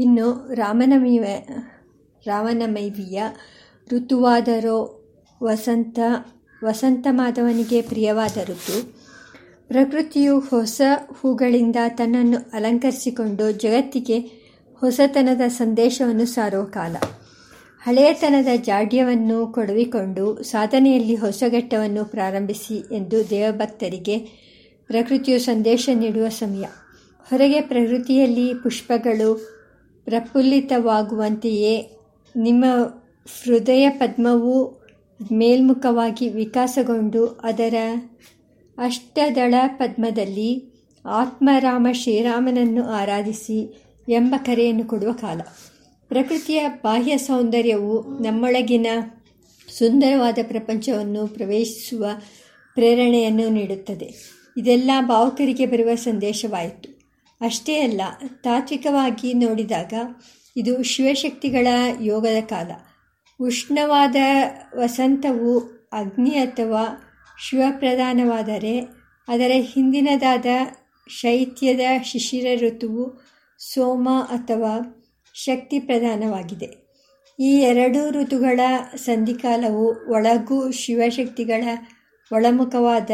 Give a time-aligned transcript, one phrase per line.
[0.00, 1.18] ಇನ್ನು ರಾಮನವಮಿ
[2.26, 3.22] ರಾಮನವಮಿಯ
[3.92, 5.08] ಋತುವಾದರೋ
[5.42, 5.98] ವಸಂತ
[6.64, 9.00] ವಸಂತ ಮಾಧವನಿಗೆ ಪ್ರಿಯವಾದ ಋತು
[9.68, 10.80] ಪ್ರಕೃತಿಯು ಹೊಸ
[11.20, 14.18] ಹೂಗಳಿಂದ ತನ್ನನ್ನು ಅಲಂಕರಿಸಿಕೊಂಡು ಜಗತ್ತಿಗೆ
[14.74, 16.96] ಹೊಸತನದ ಸಂದೇಶವನ್ನು ಸಾರುವ ಕಾಲ.
[17.82, 24.18] ಹಳೆಯತನದ ಜಾಡ್ಯವನ್ನು ಕೊಡವಿಕೊಂಡು ಸಾಧನೆಯಲ್ಲಿ ಹೊಸಘಟ್ಟವನ್ನು ಪ್ರಾರಂಭಿಸಿ ಎಂದು ದೇವಭಕ್ತರಿಗೆ
[24.86, 26.64] ಪ್ರಕೃತಿಯು ಸಂದೇಶ ನೀಡುವ ಸಮಯ.
[27.30, 29.59] ಹೊರಗೆ ಪ್ರಕೃತಿಯಲ್ಲಿ ಪುಷ್ಪಗಳು
[30.10, 31.90] ಪ್ರಫುಲ್ಲಿತವಾಗುವಂತೆಯೇ
[32.36, 32.64] ನಿಮ್ಮ
[33.44, 34.80] ಹೃದಯ ಪದ್ಮವು
[35.32, 37.74] ಮೇಲ್ಮುಖವಾಗಿ ವಿಕಾಸಗೊಂಡು ಅದರ
[38.78, 45.40] ಅಷ್ಟದಳ ಪದ್ಮದಲ್ಲಿ ಆತ್ಮರಾಮ ಶ್ರೀರಾಮನನ್ನು ಆರಾಧಿಸಿ ಎಂಬ ಕರೆಯನ್ನು ಕೊಡುವ ಕಾಲ.
[46.08, 48.86] ಪ್ರಕೃತಿಯ ಬಾಹ್ಯ ಸೌಂದರ್ಯವು ನಮ್ಮೊಳಗಿನ
[49.78, 52.06] ಸುಂದರವಾದ ಪ್ರಪಂಚವನ್ನು ಪ್ರವೇಶಿಸುವ
[52.74, 54.14] ಪ್ರೇರಣೆಯನ್ನು ನೀಡುತ್ತದೆ.
[54.56, 56.99] ಇದೆಲ್ಲ ಭಾವುಕರಿಗೆ ಬರುವ ಸಂದೇಶವಾಯಿತು.
[57.40, 58.00] ಅಷ್ಟೇ ಅಲ್ಲ,
[58.44, 59.92] ತಾತ್ವಿಕವಾಗಿ ನೋಡಿದಾಗ
[60.56, 61.66] ಇದು ಶಿವಶಕ್ತಿಗಳ
[62.00, 62.70] ಯೋಗದ ಕಾಲ.
[63.40, 64.16] ಉಷ್ಣವಾದ
[64.78, 65.60] ವಸಂತವು
[65.92, 66.84] ಅಗ್ನಿ ಅಥವಾ
[67.48, 68.80] ಶಿವಪ್ರಧಾನವಾದರೆ
[69.28, 70.46] ಅದರ ಹಿಂದಿನದಾದ
[71.08, 73.22] ಶೈತ್ಯದ ಶಿಶಿರ ಋತುವು
[73.58, 75.04] ಸೋಮ ಅಥವಾ
[75.34, 76.90] ಶಕ್ತಿ ಪ್ರಧಾನವಾಗಿದೆ.
[77.40, 78.60] ಈ ಎರಡು ಋತುಗಳ
[78.96, 81.64] ಸಂಧಿಕಾಲವು ಒಳಗೂ ಶಿವಶಕ್ತಿಗಳ
[82.32, 83.10] ಒಳಮುಖವಾದ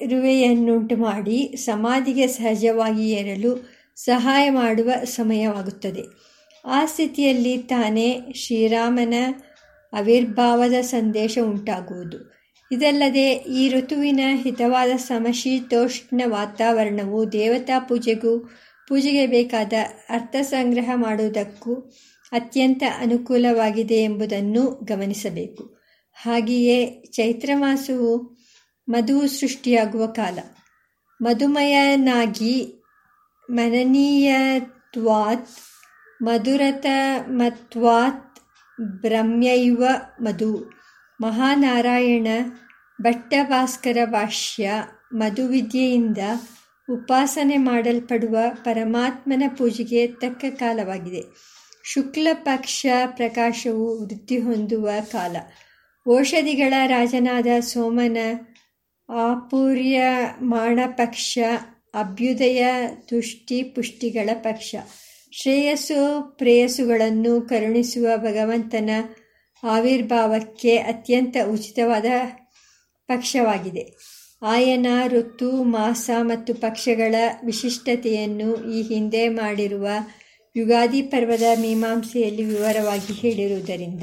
[0.00, 6.02] ಸೇರುವೆಯನ್ನುಂಟು ಮಾಡಿ ಸಮಾಧಿಗೆ ಸಹಜವಾಗಿ ಏರಲು ಸಹಾಯ ಮಾಡುವ ಸಮಯವಾಗುತ್ತದೆ.
[6.64, 9.14] ಆ ಸ್ಥಿತಿಯಲ್ಲಿ ತಾನೇ ಶ್ರೀರಾಮನ
[9.92, 12.32] ಆವಿರ್ಭಾವದ ಸಂದೇಶ ಉಂಟಾಗುವುದು.
[12.72, 18.50] ಇದಲ್ಲದೆ ಈ ಋತುವಿನ ಹಿತವಾದ ಸಮಶೀತೋಷ್ಣ ವಾತಾವರಣವು ದೇವತಾ ಪೂಜೆಗೂ
[18.88, 19.72] ಪೂಜೆಗೆ ಬೇಕಾದ
[20.10, 21.74] ಅರ್ಥ ಸಂಗ್ರಹ ಮಾಡುವುದಕ್ಕೂ
[22.32, 25.80] ಅತ್ಯಂತ ಅನುಕೂಲವಾಗಿದೆ ಎಂಬುದನ್ನು ಗಮನಿಸಬೇಕು.
[26.14, 28.39] ಹಾಗೆಯೇ ಚೈತ್ರ ಮಾಸವು
[28.90, 30.38] ಮಧುವು ಸೃಷ್ಟಿಯಾಗುವ ಕಾಲ.
[31.22, 32.84] ಮಧುಮಯನಾಗಿ
[33.50, 35.48] ಮನನೀಯತ್ವಾತ್,
[36.22, 38.40] ಮಧುರತಮತ್ವಾತ್
[38.80, 39.84] ಬ್ರಹ್ಮೈವ
[40.20, 40.72] ಮಧು.
[41.20, 42.26] ಮಹಾನಾರಾಯಣ
[43.02, 44.70] ಭಟ್ಟಭಾಸ್ಕರ ಭಾಷ್ಯ
[45.12, 46.18] ಮಧುವಿದ್ಯೆಯಿಂದ
[46.92, 51.22] ಉಪಾಸನೆ ಮಾಡಲ್ಪಡುವ ಪರಮಾತ್ಮನ ಪೂಜೆಗೆ ತಕ್ಕ ಕಾಲವಾಗಿದೆ.
[51.84, 55.36] ಶುಕ್ಲ ಪಕ್ಷ ಪ್ರಕಾಶವು ವೃದ್ಧಿ ಹೊಂದುವ ಕಾಲ.
[56.10, 58.16] ಔಷಧಿಗಳ ರಾಜನಾದ ಸೋಮನ
[59.12, 61.38] ಆಪೂರ್ಯಮಾಣ ಪಕ್ಷ
[61.94, 64.74] ಅಭ್ಯುದಯ ತುಷ್ಟಿ ಪುಷ್ಟಿಗಳ ಪಕ್ಷ.
[65.32, 68.90] ಶ್ರೇಯಸ್ಸು ಪ್ರೇಯಸ್ಸುಗಳನ್ನು ಕರುಣಿಸುವ ಭಗವಂತನ
[69.64, 72.04] ಆವಿರ್ಭಾವಕ್ಕೆ ಅತ್ಯಂತ ಉಚಿತವಾದ
[73.06, 73.86] ಪಕ್ಷವಾಗಿದೆ.
[74.42, 79.88] ಆಯನ, ಋತು, ಮಾಸ ಮತ್ತು ಪಕ್ಷಗಳ ವಿಶಿಷ್ಟತೆಯನ್ನು ಈ ಹಿಂದೆ ಮಾಡಿರುವ
[80.56, 84.02] ಯುಗಾದಿ ಪರ್ವದ ಮೀಮಾಂಸೆಯಲ್ಲಿ ವಿವರವಾಗಿ ಹೇಳಿರುವುದರಿಂದ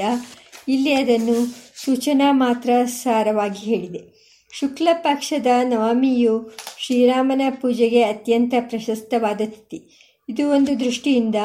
[0.68, 1.46] ಇಲ್ಲಿ ಅದನ್ನು
[1.86, 4.17] ಸೂಚನಾ ಮಾತ್ರ ಸಾರವಾಗಿ ಹೇಳಿದೆ.
[4.52, 10.08] ಶುಕ್ಲ ಪಕ್ಷದ ನವಮಿಯು ಶ್ರೀರಾಮನ ಪೂಜೆಗೆ ಅತ್ಯಂತ ಪ್ರಶಸ್ತವಾದ ತಿಥಿ.
[10.30, 11.36] ಇದು ಒಂದು ದೃಷ್ಟಿಯಿಂದ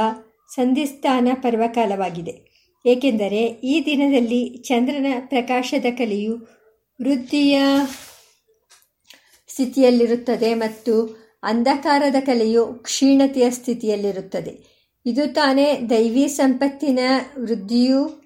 [0.48, 2.52] ಸಂಧಿಸ್ಥಾನ ಪರ್ವಕಾಲವಾಗಿದೆ.
[2.86, 6.36] ಏಕೆಂದರೆ ಈ ದಿನದಲ್ಲಿ ಚಂದ್ರನ ಪ್ರಕಾಶದ ಕಲೆಯು
[7.02, 7.60] ವೃದ್ಧಿಯ
[9.48, 14.72] ಸ್ಥಿತಿಯಲ್ಲಿರುತ್ತದೆ ಮತ್ತು ಅಂಧಕಾರದ ಕಲೆಯು ಕ್ಷೀಣತೆಯ ಸ್ಥಿತಿಯಲ್ಲಿರುತ್ತದೆ.
[15.06, 16.98] ಇದು ತಾನೇ ದೈವಿ ಸಂಪತ್ತಿನ
[17.38, 18.21] ವೃದ್ಧಿಯೂ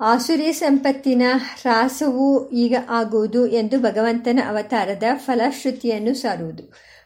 [0.00, 6.62] ಆಸುರಿ ಸಂಪತ್ತಿನ ಹ್ರಾಸವೂ ಈಗ ಆಗುವುದು ಎಂದು ಭಗವಂತನ ಅವತಾರದ ಫಲಶ್ರುತಿಯನ್ನು ಸಾರುವುದು.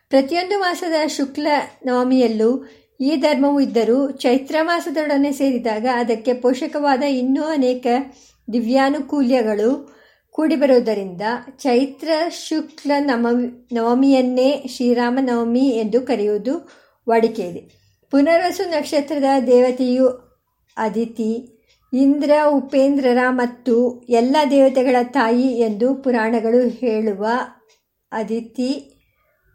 [0.09, 1.47] ಪ್ರತಿಯೊಂದು ಮಾಸದ ಶುಕ್ಲ
[1.87, 2.65] ನವಮಿಯಲ್ಲೂ
[3.00, 7.87] ಈ ಧರ್ಮವು ಇದ್ದರೂ ಚೈತ್ರ ಮಾಸದೊಡನೆ ಸೇರಿದಾಗ ಅದಕ್ಕೆ ಪೋಷಕವಾದ ಇನ್ನೂ ಅನೇಕ
[8.53, 9.71] ದಿವ್ಯಾನುಕೂಲ್ಯಗಳು
[10.31, 11.22] ಕೂಡಿಬರುವುದರಿಂದ
[11.59, 12.09] ಚೈತ್ರ
[12.49, 16.55] ಶುಕ್ಲ ನವಮಿ ನವಮಿಯನ್ನೇ ಶ್ರೀರಾಮ ನವಮಿ ಎಂದು ಕರೆಯುವುದು
[17.09, 17.62] ವಾಡಿಕೆ ಇದೆ
[18.11, 20.06] ಪುನರ್ವಸು ನಕ್ಷತ್ರದ ದೇವತೆಯು
[20.76, 21.53] ಅದಿತಿ
[21.94, 27.27] ಇಂದ್ರ ಉಪೇಂದ್ರರ ಮತ್ತು ಎಲ್ಲ ದೇವತೆಗಳ ತಾಯಿ ಎಂದು ಪುರಾಣಗಳು ಹೇಳುವ
[28.12, 28.91] ಅದಿತಿ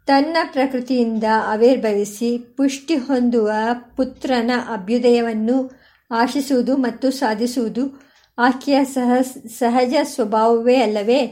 [0.06, 3.50] ತನ್ನ ಪ್ರಕೃತಿಯಿಂದ ಆವಿರ್ಭವಿಸಿ ಪುಷ್ಟಿ ಹೊಂದುವ
[3.96, 5.70] ಪುತ್ರನ ಅಭ್ಯುದಯವನ್ನು
[6.10, 9.12] ಆಶಿಸುವುದು ಮತ್ತು ಸಾಧಿಸುವುದು ಆಕೆಯ ಸಹ,
[9.58, 11.26] ಸಹಜ ಸ್ವಭಾವವೇ ಅಲ್ಲವೇ?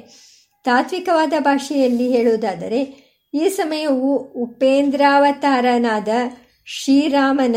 [0.64, 2.80] ತಾತ್ವಿಕವಾದ ಭಾಷೆಯಲ್ಲಿ ಹೇಳುವುದಾದರೆ,
[3.34, 6.08] ಈ ಸಮಯವು ಉಪೇಂದ್ರಾವತಾರನಾದ
[6.66, 7.56] ಶ್ರೀರಾಮನ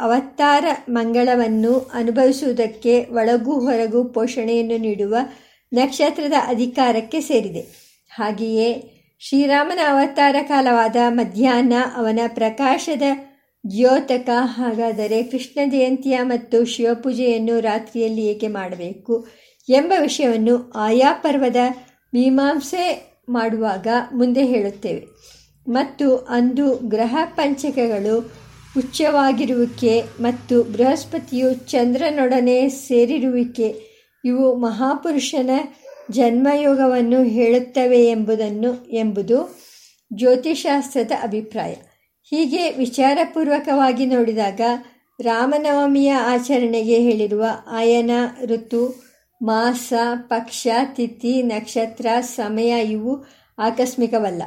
[0.00, 5.16] ಅವತಾರ ಮಂಗಳವನ್ನು ಅನುಭವಿಸುವುದಕ್ಕೆ ಒಳಗೂ ಹೊರಗೂ ಪೋಷಣೆಯನ್ನು ನೀಡುವ
[5.72, 7.60] ನಕ್ಷತ್ರದ ಅಧಿಕಾರಕ್ಕೆ ಸೇರಿದೆ.
[8.10, 13.02] ಹಾಗೆಯೇ ಶ್ರೀರಾಮನ ಅವತಾರ ಕಾಲವಾದ ಮಧ್ಯಾಹ್ನ ಅವನ ಪ್ರಕಾಶದ
[13.70, 19.26] ದ್ಯೋತಕ ಹಾಗಾದರೆ ಕೃಷ್ಣ ಜಯಂತಿಯ ಮತ್ತು ಶಿವಪೂಜೆಯನ್ನು ರಾತ್ರಿಯಲ್ಲಿ ಏಕೆ ಮಾಡಬೇಕು
[19.68, 21.56] ಎಂಬ ವಿಷಯವನ್ನು ಆಯಾ ಪರ್ವದ
[22.14, 22.84] ಮೀಮಾಂಸೆ
[23.28, 25.06] ಮಾಡುವಾಗ ಮುಂದೆ ಹೇಳುತ್ತೇವೆ.
[25.68, 28.47] ಮತ್ತು ಅಂದು ಗ್ರಹ ಪಂಚಕಗಳು
[28.78, 33.68] ಉಚ್ಚವಾಗಿರುವಿಕೆ ಮತ್ತು ಬೃಹಸ್ಪತಿಯು ಚಂದ್ರನೊಡನೆ ಸೇರಿರುವಿಕೆ,
[34.24, 35.50] ಇವು ಮಹಾಪುರುಷನ
[36.10, 39.58] ಜನ್ಮಯೋಗವನ್ನು ಹೇಳುತ್ತವೆ ಎಂಬುದನ್ನು, ಎಂಬುದು
[40.14, 41.74] ಜ್ಯೋತಿಷಾಸ್ತ್ರದ ಅಭಿಪ್ರಾಯ.
[42.24, 44.60] ಹೀಗೆ ವಿಚಾರಪೂರ್ವಕವಾಗಿ ನೋಡಿದಾಗ
[45.20, 48.10] ರಾಮನವಮಿಯ ಆಚರಣೆಗೆ ಹೇಳಿರುವ ಆಯನ,
[48.44, 48.82] ಋತು,
[49.42, 49.92] ಮಾಸ,
[50.26, 53.12] ಪಕ್ಷ, ತಿಥಿ, ನಕ್ಷತ್ರ, ಸಮಯ ಇವು
[53.58, 54.42] ಆಕಸ್ಮಿಕವಲ್ಲ,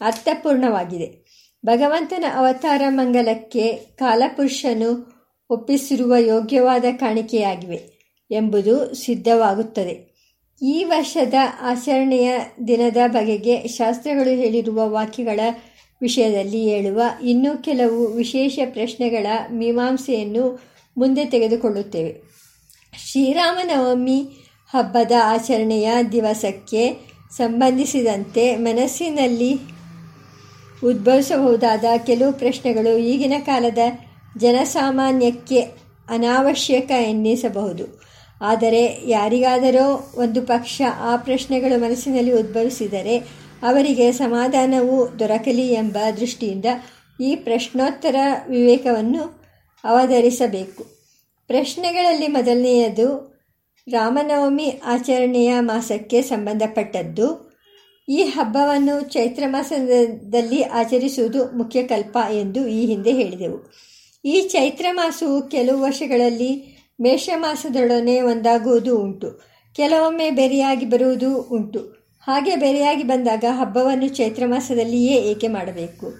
[0.00, 1.21] ಅರ್ಥಪೂರ್ಣವಾಗಿದೆ.
[1.66, 5.12] ಭಗವಂತನ ಅವತಾರ ಮಂಗಲಕ್ಕೆ ಕಾಲಪುರುಷನು
[5.50, 7.80] ಒಪ್ಪಿಸಿರುವ ಯೋಗ್ಯವಾದ ಕಾಣಿಕೆಯಾಗಿವೆ
[8.30, 10.12] ಎಂಬುದು ಸಿದ್ಧವಾಗುತ್ತದೆ.
[10.62, 15.40] ಈ ವರ್ಷದ ಆಚರಣೆಯ ದಿನದ ಬಗೆಗೆ ಶಾಸ್ತ್ರಗಳು ಹೇಳಿರುವ ವಾಕ್ಯಗಳ
[16.02, 20.62] ವಿಷಯದಲ್ಲಿ ಹೇಳುವ ಇನ್ನೂ ಕೆಲವು ವಿಶೇಷ ಪ್ರಶ್ನೆಗಳ ಮೀಮಾಂಸೆಯನ್ನು
[20.96, 22.32] ಮುಂದೆ ತೆಗೆದುಕೊಳ್ಳುತ್ತೇವೆ.
[23.10, 24.24] ಶ್ರೀರಾಮನವಮಿ
[24.70, 26.94] ಹಬ್ಬದ ಆಚರಣೆಯ ದಿವಸಕ್ಕೆ
[27.36, 29.71] ಸಂಬಂಧಿಸಿದಂತೆ ಮನಸ್ಸಿನಲ್ಲಿ
[30.84, 33.78] ಉದ್ಭವಿಸಬಹುದಾದ ಕೆಲವು ಪ್ರಶ್ನೆಗಳು ಈಗಿನ ಕಾಲದ
[34.38, 35.60] ಜನಸಾಮಾನ್ಯಕ್ಕೆ
[36.08, 38.02] ಅನಾವಶ್ಯಕ ಎನ್ನಿಸಬಹುದು.
[38.40, 43.18] ಆದರೆ ಯಾರಿಗಾದರೂ ಒಂದು ಪಕ್ಷ ಆ ಪ್ರಶ್ನೆಗಳು ಮನಸ್ಸಿನಲ್ಲಿ ಉದ್ಭವಿಸಿದರೆ
[43.62, 46.64] ಅವರಿಗೆ ಸಮಾಧಾನವು ದೊರಕಲಿ ಎಂಬ ದೃಷ್ಟಿಯಿಂದ
[47.20, 48.16] ಈ ಪ್ರಶ್ನೋತ್ತರ
[48.48, 49.42] ವಿವೇಕವನ್ನು
[49.84, 50.84] ಅವಧರಿಸಬೇಕು
[51.46, 53.32] ಪ್ರಶ್ನೆಗಳಲ್ಲಿ ಮೊದಲನೆಯದು
[53.90, 57.51] ರಾಮನವಮಿ ಆಚರಣೆಯ ಮಾಸಕ್ಕೆ ಸಂಬಂಧಪಟ್ಟದ್ದು.
[58.08, 63.72] ಈ ಹಬ್ಬವನ್ನು ಚೈತ್ರ ಮಾಸದಲ್ಲಿ ಆಚರಿಸುವುದು ಮುಖ್ಯ ಕಲ್ಪ ಎಂದು ಈ ಹಿಂದೆ ಹೇಳಿದೆವು.
[64.24, 69.42] ಈ ಚೈತ್ರ ಮಾಸವು ಕೆಲವು ವರ್ಷಗಳಲ್ಲಿ ಮೇಷ ಮಾಸದೊಡನೆ ಒಂದಾಗುವುದು ಉಂಟು.
[69.74, 72.02] ಕೆಲವೊಮ್ಮೆ ಬೇರೆಯಾಗಿ ಬರುವುದು ಉಂಟು.
[72.20, 76.12] ಹಾಗೆ ಬೇರೆಯಾಗಿ ಬಂದಾಗ ಹಬ್ಬವನ್ನು ಚೈತ್ರ ಮಾಸದಲ್ಲಿಯೇ ಏಕೆ ಮಾಡಬೇಕು?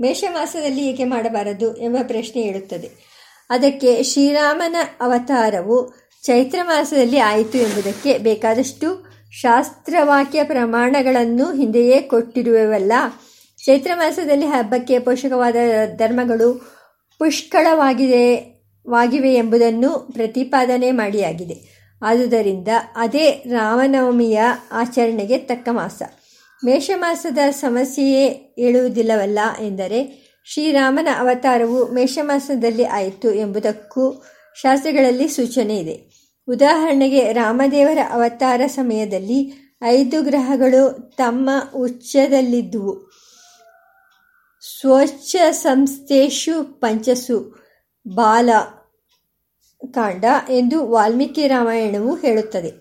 [0.00, 2.90] ಮೇಷ ಮಾಸದಲ್ಲಿ ಏಕೆ ಮಾಡಬಾರದು ಎಂಬ ಪ್ರಶ್ನೆ ಹೇಳುತ್ತದೆ
[3.50, 12.92] ಅದಕ್ಕೆ ಶ್ರೀರಾಮನ ಅವತಾರವು ಚೈತ್ರ ಮಾಸದಲ್ಲಿ ಆಯಿತು ಎಂಬುದಕ್ಕೆ ಬೇಕಾದಷ್ಟು ಶಾಸ್ತ್ರವಾಕ್ಯ ಪ್ರಮಾಣಗಳನ್ನು ಹಿಂದೆಯೇ ಕೊಟ್ಟಿರುವವಲ್ಲ?
[13.64, 15.56] ಚೈತ್ರ ಮಾಸದಲ್ಲಿ ಹಬ್ಬಕ್ಕೆ ಪೋಷಕವಾದ
[15.96, 16.76] ಧರ್ಮಗಳು
[17.18, 18.56] ಪುಷ್ಕಳವಾಗಿದೆ,
[18.88, 21.76] ವಾಗಿವೆ ಎಂಬುದನ್ನು ಪ್ರತಿಪಾದನೆ ಮಾಡಿಯಾಗಿದೆ.
[22.02, 24.42] ಆದುದರಿಂದ ಅದೇ ರಾಮನವಮಿಯ
[24.72, 26.02] ಆಚರಣೆಗೆ ತಕ್ಕ ಮಾಸ.
[26.64, 34.24] ಮೇಷಮಾಸದ ಸಮಸ್ಯೆಯೇ ಹೇಳುವುದಿಲ್ಲವಲ್ಲ ಎಂದರೆ, ಶ್ರೀರಾಮನ ಅವತಾರವು ಮೇಷಮಾಸದಲ್ಲಿ ಆಯಿತು ಎಂಬುದಕ್ಕೂ
[34.62, 36.15] ಶಾಸ್ತ್ರಗಳಲ್ಲಿ ಸೂಚನೆ ಇದೆ.
[36.48, 43.10] ಉದಾಹರಣೆಗೆ ರಾಮದೇವರ ಅವತಾರ ಸಮಯದಲ್ಲಿ ಐದು ಗ್ರಹಗಳು ತಮ್ಮ ಉಚ್ಚದಲ್ಲಿದ್ದುವು
[44.80, 47.66] ಸ್ವಚ್ಛ ಸಂಸ್ಥೆಷು ಪಂಚಸು
[48.08, 48.50] ಬಾಲ
[49.92, 52.72] ಕಾಂಡ ಎಂದು ವಾಲ್ಮೀಕಿ ರಾಮಾಯಣವು ಹೇಳುತ್ತದೆ.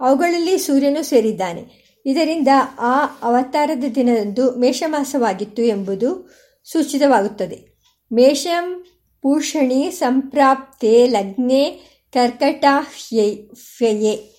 [0.00, 1.64] ಅವುಗಳಲ್ಲಿ ಸೂರ್ಯನು ಸೇರಿದ್ದಾನೆ.
[2.06, 6.34] ಇದರಿಂದ ಆ ಅವತಾರದ ದಿನದಂದು ಮೇಷಮಾಸವಾಗಿತ್ತು ಎಂಬುದು
[6.72, 7.80] ಸೂಚಿತವಾಗುತ್ತದೆ.
[8.12, 8.84] ಮೇಷಂ
[9.22, 14.30] ಪೂಷಣಿ ಸಂಪ್ರಾಪ್ತೆ ಲಗ್ನೆ ಕರ್ಕಟಾಹ್ಯಯೇ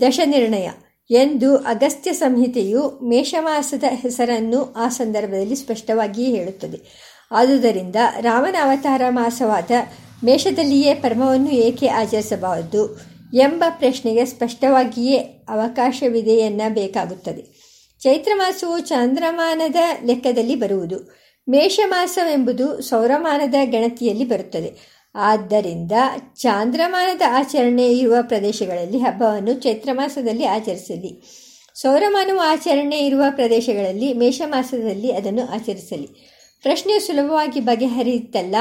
[0.00, 0.70] ದಶನಿರ್ಣಯ.
[1.10, 6.80] ಎಂದು ಅಗಸ್ತ್ಯ ಸಂಹಿತೆಯು ಮೇಷಮಾಸದ ಹೆಸರನ್ನು ಆ ಸಂದರ್ಭದಲ್ಲಿ ಸ್ಪಷ್ಟವಾಗಿಯೇ ಹೇಳುತ್ತದೆ.
[7.30, 9.70] ಆದುದರಿಂದ ರಾಮನ ಅವತಾರ ಮಾಸವಾದ
[10.24, 13.00] ಮೇಷದಲ್ಲಿಯೇ ಪರ್ಮವನ್ನು ಏಕೆ ಆಚರಿಸಬಾರದು
[13.34, 17.44] ಎಂಬ ಪ್ರಶ್ನೆಗೆ ಸ್ಪಷ್ಟವಾಗಿಯೇ ಅವಕಾಶವಿದೆ ಎನ್ನಬೇಕಾಗುತ್ತದೆ.
[18.00, 21.16] ಚೈತ್ರ ಮಾಸವು ಚಾಂದ್ರಮಾನದ ಲೆಕ್ಕದಲ್ಲಿ ಬರುವುದು.
[21.48, 24.95] ಮೇಷಮಾಸವೆಂಬುದು ಸೌರಮಾನದ ಗಣತಿಯಲ್ಲಿ ಬರುತ್ತದೆ.
[25.16, 25.92] ಆದ್ದರಿಂದ
[26.34, 31.22] ಚಾಂದ್ರಮಾನದ ಆಚರಣೆ ಇರುವ ಪ್ರದೇಶಗಳಲ್ಲಿ ಹಬ್ಬವನ್ನು ಚೈತ್ರ ಮಾಸದಲ್ಲಿ ಆಚರಿಸಲಿ.
[31.74, 36.36] ಸೌರಮಾನವು ಆಚರಣೆ ಇರುವ ಪ್ರದೇಶಗಳಲ್ಲಿ ಮೇಷಮಾಸದಲ್ಲಿ ಅದನ್ನು ಆಚರಿಸಲಿ.
[36.62, 38.56] ಪ್ರಶ್ನೆ ಸುಲಭವಾಗಿ ಬಗೆಹರಿಯುತ್ತಲ್ಲ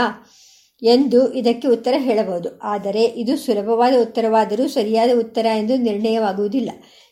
[0.83, 2.59] ಎಂದು ಇದಕ್ಕೆ ಉತ್ತರ ಹೇಳಬಹುದು.
[2.59, 6.69] ಆದರೆ ಇದು ಸುಲಭವಾದ ಉತ್ತರವಾದರೂ ಸರಿಯಾದ ಉತ್ತರ ಎಂದು ನಿರ್ಣಯವಾಗುವುದಿಲ್ಲ.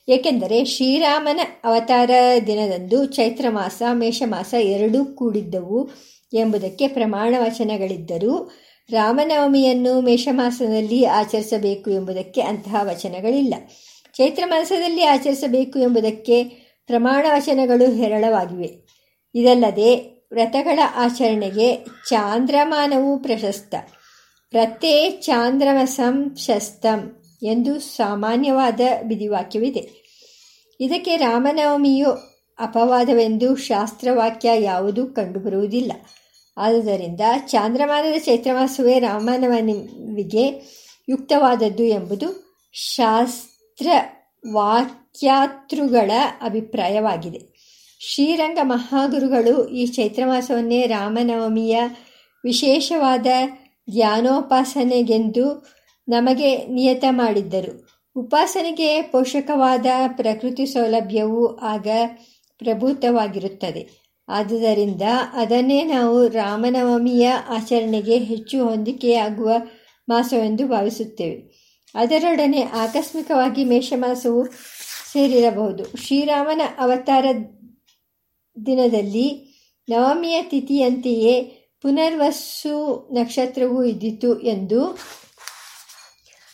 [0.09, 2.11] ಏಕೆಂದರೆ ಶ್ರೀರಾಮನ ಅವತಾರ
[2.47, 5.89] ದಿನದಂದು ಚೈತ್ರ ಮಾಸ, ಮೇಷಮಾಸ ಎರಡೂ ಕೂಡಿದ್ದವು
[6.33, 8.51] ಎಂಬುದಕ್ಕೆ ಪ್ರಮಾಣ ವಚನಗಳಿದ್ದರೂ
[8.89, 13.53] ರಾಮನವಮಿಯನ್ನು ಮೇಷಮಾಸದಲ್ಲಿ ಆಚರಿಸಬೇಕು ಎಂಬುದಕ್ಕೆ ಅಂತಹ ವಚನಗಳಿಲ್ಲ.
[14.13, 16.43] ಚೈತ್ರ ಮಾಸದಲ್ಲಿ ಆಚರಿಸಬೇಕು ಎಂಬುದಕ್ಕೆ
[16.87, 18.83] ಪ್ರಮಾಣ ವಚನಗಳು ಹೇರಳವಾಗಿವೆ.
[19.35, 19.95] ಇದಲ್ಲದೆ
[20.31, 23.75] ವ್ರತಗಳ ಆಚರಣೆಗೆ ಚಾಂದ್ರಮಾನವು ಪ್ರಶಸ್ತ.
[24.53, 30.03] ವ್ರತೇ ಚಾಂದ್ರಮಸಂ ಶಸ್ತಂ ಎಂದು ಸಾಮಾನ್ಯವಾದ ವಿಧಿವಾಕ್ಯವಿದೆ.
[30.79, 32.11] ಇದಕ್ಕೆ ರಾಮನವಮಿಯು
[32.59, 35.91] ಅಪವಾದವೆಂದು ಶಾಸ್ತ್ರವಾಕ್ಯ ಯಾವುದೂ ಕಂಡುಬರುವುದಿಲ್ಲ.
[36.57, 40.73] ಆದುದರಿಂದ ಚಾಂದ್ರಮಾನದ ಚೈತ್ರಮಾಸವೇ ರಾಮನವಮಿಗೆ
[41.09, 43.87] ಯುಕ್ತವಾದದ್ದು ಎಂಬುದು ಶಾಸ್ತ್ರ
[44.53, 47.53] ವಾಕ್ಯಾತೃಗಳ ಅಭಿಪ್ರಾಯವಾಗಿದೆ.
[47.99, 51.81] ಶ್ರೀರಂಗ ಮಹಾಗುರುಗಳು ಈ ಚೈತ್ರಮಾಸವನ್ನೇ ರಾಮನವಮಿಯ
[52.45, 53.25] ವಿಶೇಷವಾದ
[53.91, 55.67] ಧ್ಯಾನೋಪಾಸನೆಗೆಂದು
[56.09, 57.87] ನಮಗೆ ನಿಯತ ಮಾಡಿದ್ದರು.
[58.15, 61.87] ಉಪಾಸನೆಗೆ ಪೋಷಕವಾದ ಪ್ರಕೃತಿ ಸೌಲಭ್ಯವು ಆಗ
[62.57, 64.02] ಪ್ರಭೂತವಾಗಿರುತ್ತದೆ.
[64.27, 65.01] ಆದುದರಿಂದ
[65.33, 69.51] ಅದನ್ನೇ ನಾವು ರಾಮನವಮಿಯ ಆಚರಣೆಗೆ ಹೆಚ್ಚು ಹೊಂದಿಕೆಯಾಗುವ
[70.09, 71.63] ಮಾಸವೆಂದು ಭಾವಿಸುತ್ತೇವೆ.
[71.95, 74.45] ಅದರೊಡನೆ ಆಕಸ್ಮಿಕವಾಗಿ ಮೇಷಮಾಸವು
[75.11, 75.97] ಸೇರಿರಬಹುದು.
[75.97, 77.25] ಶ್ರೀರಾಮನ ಅವತಾರ
[78.65, 79.53] ದಿನದಲ್ಲಿ
[79.89, 81.41] ನವಮಿಯ ತಿಥಿಯಂತೆಯೇ
[81.81, 84.99] ಪುನರ್ವಸು ನಕ್ಷತ್ರವೂ ಇದ್ದಿತು ಎಂದು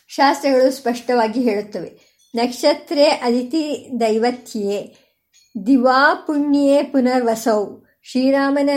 [0.08, 2.10] ಶಾಸ್ತ್ರಗಳು ಸ್ಪಷ್ಟವಾಗಿ ಹೇಳುತ್ತವೆ.
[2.36, 4.96] ನಕ್ಷತ್ರೇ ಅದಿತಿ ದೈವತ್ಯೇ
[5.68, 7.66] ದಿವಾ ಪುಣ್ಯೇ ಪುನರ್ವಸೌ
[8.04, 8.70] ಶ್ರೀರಾಮನ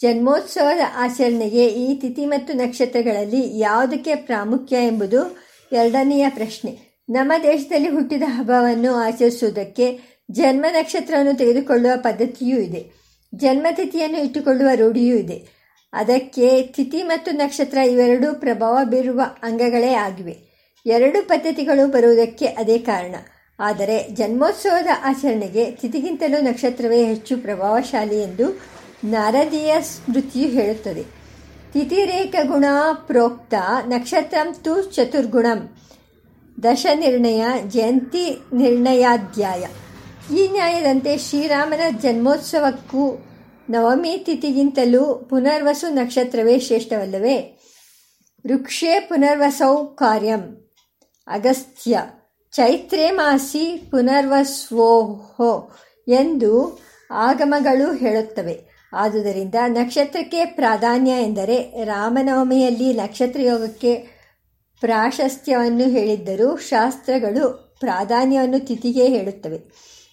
[0.00, 5.38] ಜನ್ಮೋತ್ಸವದ ಆಚರಣೆಗೆ ಈ ತಿಥಿ ಮತ್ತು ನಕ್ಷತ್ರಗಳಲ್ಲಿ ಯಾವುದಕ್ಕೆ ಪ್ರಾಮುಖ್ಯ ಎಂಬುದು
[5.72, 6.78] ಎರಡನೆಯ ಪ್ರಶ್ನೆ.
[7.10, 12.86] ನಮ್ಮ ದೇಶದಲ್ಲಿ ಹುಟ್ಟಿದ ಹಬ್ಬವನ್ನು ಆಚರಿಸುವುದಕ್ಕೆ ಜನ್ಮ ನಕ್ಷತ್ರವನ್ನು ತೆಗೆದುಕೊಳ್ಳುವ ಪದ್ಧತಿಯೂ ಇದೆ.
[13.34, 15.48] ಜನ್ಮತಿಥಿಯನ್ನು ಇಟ್ಟುಕೊಳ್ಳುವ ರೂಢಿಯೂ ಇದೆ.
[15.92, 20.36] ಅದಕ್ಕೆ ತಿಥಿ ಮತ್ತು ನಕ್ಷತ್ರ ಇವೆರಡೂ ಪ್ರಭಾವ ಬೀರುವ ಅಂಗಗಳೇ ಆಗಿವೆ.
[20.86, 23.14] ಎರಡು ಪದ್ಧತಿಗಳು ಬರುವುದಕ್ಕೆ ಅದೇ ಕಾರಣ.
[23.62, 28.60] ಆದರೆ ಜನ್ಮೋತ್ಸವದ ಆಚರಣೆಗೆ ತಿಥಿಗಿಂತಲೂ ನಕ್ಷತ್ರವೇ ಹೆಚ್ಚು ಪ್ರಭಾವಶಾಲಿ ಎಂದು
[29.04, 31.02] ನಾರದೀಯ ಸ್ಮೃತಿಯು ಹೇಳುತ್ತದೆ.
[31.72, 32.64] ತಿಥಿರೇಕ ಗುಣ
[32.94, 33.54] ಪ್ರೋಕ್ತ
[33.86, 35.76] ನಕ್ಷತ್ರಂ ತು ಚತುರ್ಗುಣಂ
[36.64, 39.66] ದಶ ನಿರ್ಣಯ ಜಯಂತಿ ನಿರ್ಣಯಾಧ್ಯಾಯ.
[40.36, 43.24] ಈ ನ್ಯಾಯದಂತೆ ಶ್ರೀರಾಮನ ಜನ್ಮೋತ್ಸವಕ್ಕೂ
[43.70, 47.36] ನವಮಿ ತಿಥಿಗಿಂತಲೂ ಪುನರ್ವಸು ನಕ್ಷತ್ರವೇ ಶ್ರೇಷ್ಠವಲ್ಲವೇ?
[48.46, 50.70] ವೃಕ್ಷೇ ಪುನರ್ವಸೌ ಕಾರ್ಯಂ
[51.26, 52.00] ಅಗಸ್ತ್ಯ.
[52.52, 55.76] ಚೈತ್ರೇ ಮಾಸಿ ಪುನರ್ವಸ್ವೋಹೋ
[56.08, 56.80] ಎಂದು
[57.10, 58.60] ಆಗಮಗಳು ಹೇಳುತ್ತವೆ.
[58.92, 63.94] ಆದುದರಿಂದ ನಕ್ಷತ್ರಕ್ಕೆ ಪ್ರಾಧಾನ್ಯ ಎಂದರೆ ರಾಮನವಮಿಯಲ್ಲಿ ನಕ್ಷತ್ರ ಯೋಗಕ್ಕೆ
[64.80, 69.58] ಪ್ರಾಶಸ್ತ್ಯವನ್ನು ಹೇಳಿದ್ದರೂ ಶಾಸ್ತ್ರಗಳು ಪ್ರಾಧಾನ್ಯವನ್ನು ತಿಥಿಗೆ ಹೇಳುತ್ತವೆ.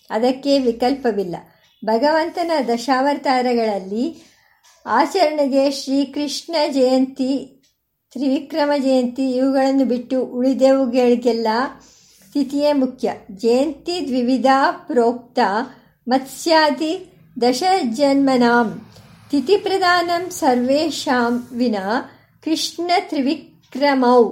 [0.10, 1.36] ಅದಕ್ಕೆ ವಿಕಲ್ಪವಿಲ್ಲ.
[1.86, 4.24] ಭಗವಂತನ ದಶಾವತಾರಗಳಲ್ಲಿ
[4.86, 7.62] ಆಚರಣೆಗೆ ಶ್ರೀಕೃಷ್ಣ ಜಯಂತಿ,
[8.12, 11.48] ತ್ರಿವಿಕ್ರಮ ಜಯಂತಿ ಇವುಗಳನ್ನು ಬಿಟ್ಟು ಉಳಿದವುಗಳಿಗೆಲ್ಲ
[12.34, 13.14] ತಿಥಿಯೇ ಮುಖ್ಯ.
[13.32, 15.40] ಜಯಂತಿ ದ್ವಿವಿಧ ಪ್ರೋಕ್ತ
[16.08, 18.82] ಮತ್ಸ್ಯಾದಿ ದಶಜನ್ಮನಾಂ.
[19.32, 21.76] ತಿಥಿ ಪ್ರಧಾನಂ ಸರ್ವೇಷಾಂ ವಿನ
[22.44, 24.32] ಕೃಷ್ಣ ತ್ರಿವಿಕ್ರಮೌ.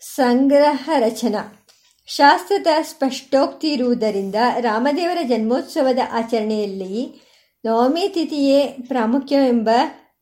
[0.00, 1.56] ಸಂಗ್ರಹ ರಚನಾ.
[2.06, 7.26] ಶಾಸ್ತ್ರದ ಸ್ಪಷ್ಟೋಕ್ತಿ ಇರುವುದರಿಂದ ರಾಮದೇವರ ಜನ್ಮೋತ್ಸವದ ಆಚರಣೆಯಲ್ಲಿ
[7.64, 9.70] ನವಮಿ ತಿಥಿಯೇ ಪ್ರಾಮುಖ್ಯವೆಂಬ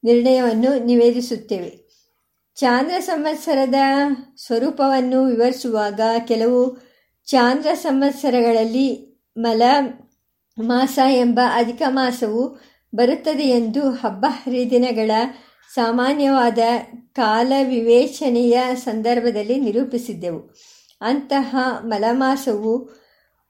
[0.04, 1.87] ನಿರ್ಣಯವನ್ನು ನಿವೇದಿಸುತ್ತೇವೆ.
[2.58, 3.74] ಚಾಂದ್ರ ಸಂವತ್ಸರದ
[4.36, 6.60] ಸ್ವರೂಪವನ್ನು ವಿವರಿಸುವಾಗ ಕೆಲವು
[7.26, 8.88] ಚಾಂದ್ರ ಸಂವತ್ಸರಗಳಲ್ಲಿ
[9.38, 9.62] ಮಲ,
[10.58, 12.42] ಮಾಸ ಎಂಬ ಅಧಿಕ ಮಾಸವು
[12.94, 15.10] ಬರುತ್ತದೆ ಎಂದು ಹಬ್ಬ ಹರಿದಿನಗಳ
[15.74, 16.58] ಸಾಮಾನ್ಯವಾದ
[17.12, 20.40] ಕಾಲ ವಿವೇಚನೆಯ ಸಂದರ್ಭದಲ್ಲಿ ನಿರೂಪಿಸಿದ್ದೆವು.
[21.00, 22.74] ಅಂತಹ ಮಲಮಾಸವು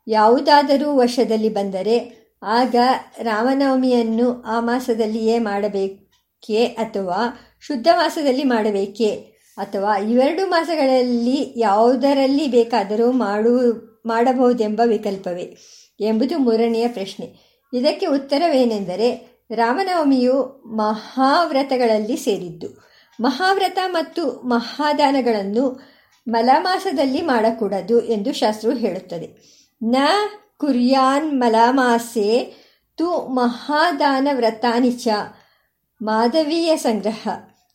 [0.06, 1.96] ಯಾವುದಾದರೂ ವರ್ಷದಲ್ಲಿ ಬಂದರೆ
[2.42, 2.74] ಆಗ
[3.22, 7.20] ರಾಮನವಮಿಯನ್ನು ಆ ಮಾಸದಲ್ಲಿಯೇ ಮಾಡಬೇಕೇ ಅಥವಾ
[7.60, 9.10] ಶುದ್ಧ ಮಾಸದಲ್ಲಿ ಮಾಡಬೇಕೇ?
[9.58, 13.72] ಅಥವಾ ಇವೆರಡು ಮಾಸಗಳಲ್ಲಿ ಯಾವುದರಲ್ಲಿ ಬೇಕಾದರೂ ಮಾಡು,
[14.06, 15.56] ಮಾಡಬಹುದೆಂಬ ವಿಕಲ್ಪವೇ?
[16.00, 17.36] ಎಂಬುದು ಮೂರನೆಯ ಪ್ರಶ್ನೆ.
[17.74, 22.88] ಇದಕ್ಕೆ ಉತ್ತರವೇನೆಂದರೆ, ರಾಮನವಮಿಯು ಮಹಾವ್ರತಗಳಲ್ಲಿ ಸೇರಿದ್ದು.
[23.20, 25.80] ಮಹಾವ್ರತ ಮತ್ತು ಮಹಾದಾನಗಳನ್ನು
[26.28, 29.28] ಮಲಮಾಸದಲ್ಲಿ ಮಾಡಕೂಡದು ಎಂದು ಶಾಸ್ತ್ರವು ಹೇಳುತ್ತದೆ.
[29.82, 29.96] ನ
[30.56, 32.54] ಕುರ್ಯಾನ್ ಮಲಮಾಸೆ
[32.96, 35.08] ತು ಮಹಾದಾನ ವ್ರತಾನಿಚ
[36.02, 37.28] ಮಾಧವೀಯ ಸಂಗ್ರಹ.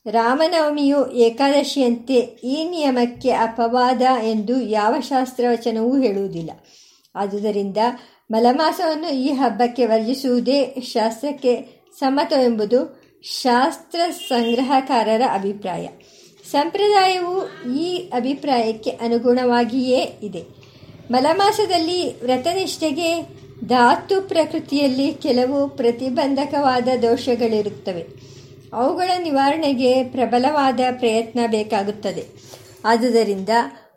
[0.06, 6.52] ರಾಮನವಮಿಯು ಏಕಾದಶಿಯಂತೆ ಈ ನಿಯಮಕ್ಕೆ ಅಪವಾದ ಎಂದು ಯಾವ ಶಾಸ್ತ್ರವಚನವೂ ಹೇಳುವುದಿಲ್ಲ.
[7.16, 7.78] ಆದುದರಿಂದ
[8.32, 15.88] ಮಲಮಾಸವನ್ನು ಈ ಹಬ್ಬಕ್ಕೆ ವರ್ಜಿಸುವುದೇ ಶಾಸ್ತ್ರಕ್ಕೆ ಸಮ್ಮತವೆಂಬುದು ಶಾಸ್ತ್ರ ಸಂಗ್ರಹಕಾರರ ಅಭಿಪ್ರಾಯ.
[16.52, 20.44] ಸಂಪ್ರದಾಯವು ಈ ಅಭಿಪ್ರಾಯಕ್ಕೆ ಅನುಗುಣವಾಗಿಯೇ ಇದೆ.
[21.12, 23.22] ಮಲಮಾಸದಲ್ಲಿ ವ್ರತನಿಷ್ಠೆಗೆ
[23.66, 28.33] ಧಾತು ಪ್ರಕೃತಿಯಲ್ಲಿ ಕೆಲವು ಪ್ರತಿಬಂಧಕವಾದ ದೋಷಗಳಿರುತ್ತವೆ.
[28.74, 32.28] ಅವುಗಳ ನಿವಾರಣೆಗೆ ಪ್ರಬಲವಾದ ಪ್ರಯತ್ನ ಬೇಕಾಗುತ್ತದೆ.
[32.86, 33.50] ಆದುದರಿಂದ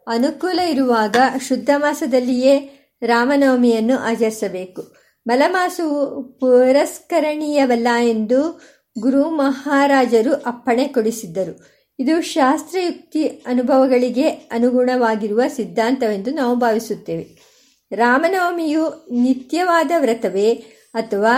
[0.07, 1.17] ಅನುಕೂಲ ಇರುವಾಗ
[1.49, 4.97] ಶುದ್ಧ ಮಾಸದಲ್ಲಿಯೇ ರಾಮನವಮಿಯನ್ನು ಆಚರಿಸಬೇಕು.
[5.27, 8.61] ಮಲಮಾಸವು ಪುರಸ್ಕರಣೀಯವಲ್ಲ ಎಂದು
[8.99, 11.77] ಗುರು ಮಹಾರಾಜರು ಅಪ್ಪಣೆ ಕೊಡಿಸಿದ್ದರು.
[11.99, 17.57] ಇದು ಶಾಸ್ತ್ರಯುಕ್ತಿ ಅನುಭವಗಳಿಗೆ ಅನುಗುಣವಾಗಿರುವ ಸಿದ್ಧಾಂತವೆಂದು ನಾವು ಭಾವಿಸುತ್ತೇವೆ.
[17.93, 20.55] ರಾಮನವಮಿಯು ನಿತ್ಯವಾದ ವ್ರತವೇ
[20.95, 21.37] ಅಥವಾ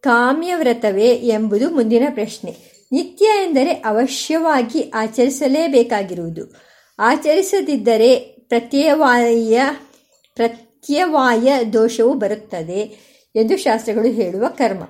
[0.00, 2.69] ಕಾಮ್ಯ ವ್ರತವೇ ಎಂಬುದು ಮುಂದಿನ ಪ್ರಶ್ನೆ.
[2.92, 6.54] ನಿತ್ಯ ಎಂದರೆ ಅವಶ್ಯವಾಗಿ ಆಚರಿಸಲೇಬೇಕಾಗಿರುವುದು.
[6.98, 8.16] ಆಚರಿಸದಿದ್ದರೆ
[8.48, 9.62] ಪ್ರತ್ಯವಾಯ
[10.34, 12.80] ಪ್ರತ್ಯವಾಯ ದೋಷವು ಬರುತ್ತದೆ
[13.36, 14.82] ಎಂದು ಶಾಸ್ತ್ರಗಳು ಹೇಳುವ ಕರ್ಮ.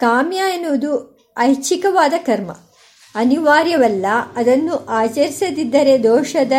[0.00, 2.50] ಕಾಮ್ಯ ಎನ್ನುವುದು ಐಚ್ಛಿಕವಾದ ಕರ್ಮ.
[3.14, 4.06] ಅನಿವಾರ್ಯವಲ್ಲ,
[4.36, 6.52] ಅದನ್ನು ಆಚರಿಸದಿದ್ದರೆ ದೋಷದ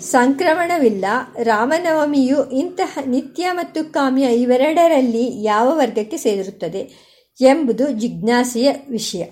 [0.00, 1.04] ಸಂಕ್ರಮಣವಿಲ್ಲ.
[1.42, 6.92] ರಾಮನವಮಿಯು ಇಂತಹ ನಿತ್ಯ ಮತ್ತು ಕಾಮ್ಯ ಇವೆರಡರಲ್ಲಿ ಯಾವ ವರ್ಗಕ್ಕೆ ಸೇರಿರುತ್ತದೆ
[7.40, 9.24] ಎಂಬುದು ಜಿಜ್ಞಾಸೆಯ ವಿಷಯ.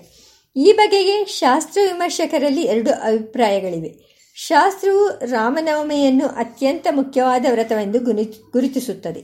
[0.55, 4.13] ಈ ಬಗೆಗೆ ಶಾಸ್ತ್ರ ವಿಮರ್ಶಕರಲ್ಲಿ ಎರಡು ಅಭಿಪ್ರಾಯಗಳಿವೆ.
[4.35, 9.23] ಶಾಸ್ತ್ರವು ರಾಮನವಮಿಯನ್ನು ಅತ್ಯಂತ ಮುಖ್ಯವಾದ ವ್ರತವೆಂದು ಗುರಿ ಗುರುತಿಸುತ್ತದೆ.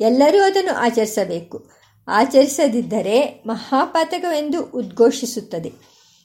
[0.00, 1.70] ಎಲ್ಲರೂ ಅದನ್ನು ಆಚರಿಸಬೇಕು.
[2.08, 5.72] ಆಚರಿಸದಿದ್ದರೆ ಮಹಾಪಾತಕವೆಂದು ಉದ್ಘೋಷಿಸುತ್ತದೆ.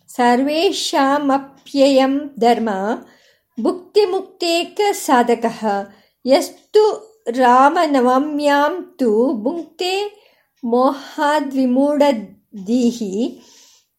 [0.08, 2.70] ಸರ್ವೇಶಾಮಪ್ಯಯಂ ಧರ್ಮ
[3.62, 5.46] ಭುಕ್ತಿ ಮುಕ್ತೇಕ ಸಾಧಕ.
[6.26, 10.24] ಯಸ್ತು ರಾಮನವಮ್ಯಾಂ ತು ಭುಂಕ್ತೆ
[10.64, 13.42] ಮೋಹಾದ್ವಿಮೂಢದೀಹಿ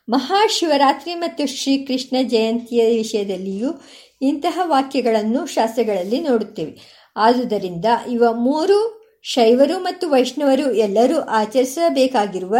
[0.10, 3.82] ಮಹಾಶಿವರಾತ್ರಿ ಮತ್ತು ಶ್ರೀಕೃಷ್ಣ ಜಯಂತಿಯ ವಿಷಯದಲ್ಲಿಯೂ
[4.22, 7.05] ಇಂತಹ ವಾಕ್ಯಗಳನ್ನು ಶಾಸ್ತ್ರಗಳಲ್ಲಿ ನೋಡುತ್ತೇವೆ.
[7.16, 12.56] ಆದುದರಿಂದ ಇವ ಮೂರು ಶೈವರು ಮತ್ತು ವೈಷ್ಣವರು ಎಲ್ಲರೂ ಆಚರಿಸಬೇಕಾಗಿರುವ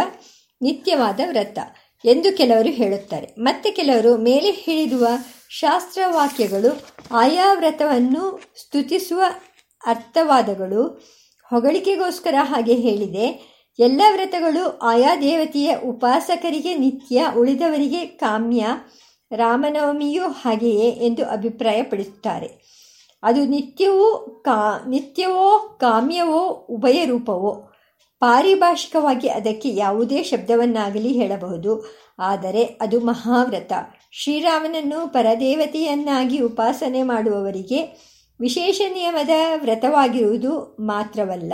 [0.62, 1.58] ನಿತ್ಯವಾದ ವ್ರತ
[2.04, 3.34] ಎಂದು ಕೆಲವರು ಹೇಳುತ್ತಾರೆ.
[3.38, 5.06] ಮತ್ತೆ ಕೆಲವರು ಮೇಲೆ ಹೇಳಿರುವ
[5.50, 6.80] ಶಾಸ್ತ್ರವಾಕ್ಯಗಳು
[7.12, 9.22] ಆಯಾ ವ್ರತವನ್ನು ಸ್ತುತಿಸುವ
[9.86, 10.82] ಅರ್ಥವಾದಗಳು
[11.50, 13.56] ಹೊಗಳಿಕೆಗೋಸ್ಕರ ಹಾಗೆ ಹೇಳಿದೆ.
[13.78, 18.66] ಎಲ್ಲ ವ್ರತಗಳು ಆಯಾ ದೇವತೆಯ ಉಪಾಸಕರಿಗೆ ನಿತ್ಯ ಉಳಿದವರಿಗೆ ಕಾಮ್ಯ
[19.36, 22.75] ರಾಮನವಮಿಯೂ ಹಾಗೆಯೇ ಎಂದು ಅಭಿಪ್ರಾಯಪಡುತ್ತಾರೆ.
[23.22, 27.72] ಅದು ನಿತ್ಯವೂ ಕಾ, ನಿತ್ಯವೋ ಕಾಮ್ಯವೋ ಉಭಯ ರೂಪವೋ.
[28.20, 31.96] ಪಾರಿಭಾಷಿಕವಾಗಿ ಅದಕ್ಕೆ ಯಾವುದೇ ಶಬ್ದವನ್ನಾಗಲಿ ಹೇಳಬಹುದು.
[32.18, 33.72] ಆದರೆ ಅದು ಮಹಾವ್ರತ.
[34.12, 38.06] ಶ್ರೀರಾಮನನ್ನು ಪರದೇವತೆಯನ್ನಾಗಿ ಉಪಾಸನೆ ಮಾಡುವವರಿಗೆ
[38.40, 39.30] ವಿಶೇಷ ನಿಯಮದ
[39.60, 41.52] ವ್ರತವಾಗಿರುವುದು ಮಾತ್ರವಲ್ಲ.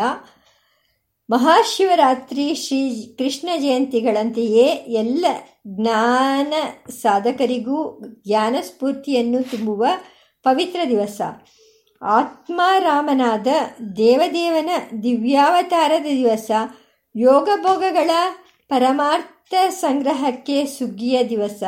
[1.31, 5.27] ಮಹಾಶಿವರಾತ್ರಿ ಶ್ರೀ ಕೃಷ್ಣ ಜಯಂತಿಗಳಂತೆಯೇ ಎಲ್ಲ
[5.67, 6.55] ಜ್ಞಾನ
[6.91, 9.87] ಸಾಧಕರಿಗೂ ಜ್ಞಾನ ಸ್ಫೂರ್ತಿಯನ್ನು ತುಂಬುವ
[10.43, 11.21] ಪವಿತ್ರ ದಿವಸ.
[12.03, 13.47] ಆತ್ಮಾರಾಮನಾದ
[13.97, 14.71] ದೇವದೇವನ
[15.03, 16.51] ದಿವ್ಯಾವತಾರದ ದಿವಸ.
[17.17, 18.11] ಯೋಗಭೋಗಗಳ
[18.69, 21.63] ಪರಮಾರ್ಥ ಸಂಗ್ರಹಕ್ಕೆ ಸುಗ್ಗಿಯ ದಿವಸ.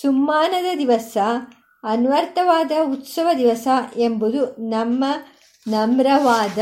[0.00, 1.16] ಸುಮ್ಮಾನದ ದಿವಸ.
[1.84, 5.04] ಅನ್ವರ್ಥವಾದ ಉತ್ಸವ ದಿವಸ ಎಂಬುದು ನಮ್ಮ
[5.68, 6.58] ನಮ್ರವಾದ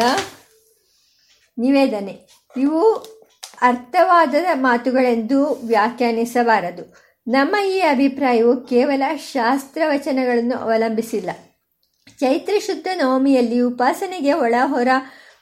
[1.58, 2.28] ನಿವೇದನೆ.
[2.56, 2.94] ಇವು
[3.62, 7.05] ಅರ್ಥವಾದದ ಮಾತುಗಳೆಂದು ವ್ಯಾಖ್ಯಾನಿಸಬಾರದು.
[7.28, 9.02] ನಮ್ಮ ಈ ಅಭಿಪ್ರಾಯವು ಕೇವಲ
[9.32, 11.30] ಶಾಸ್ತ್ರವಚನಗಳನ್ನು ಅವಲಂಬಿಸಿಲ್ಲ.
[12.20, 14.88] ಚೈತ್ರ ಶುದ್ಧ ನವಮಿಯಲ್ಲಿ ಉಪಾಸನೆಗೆ ಒಳಹೊರ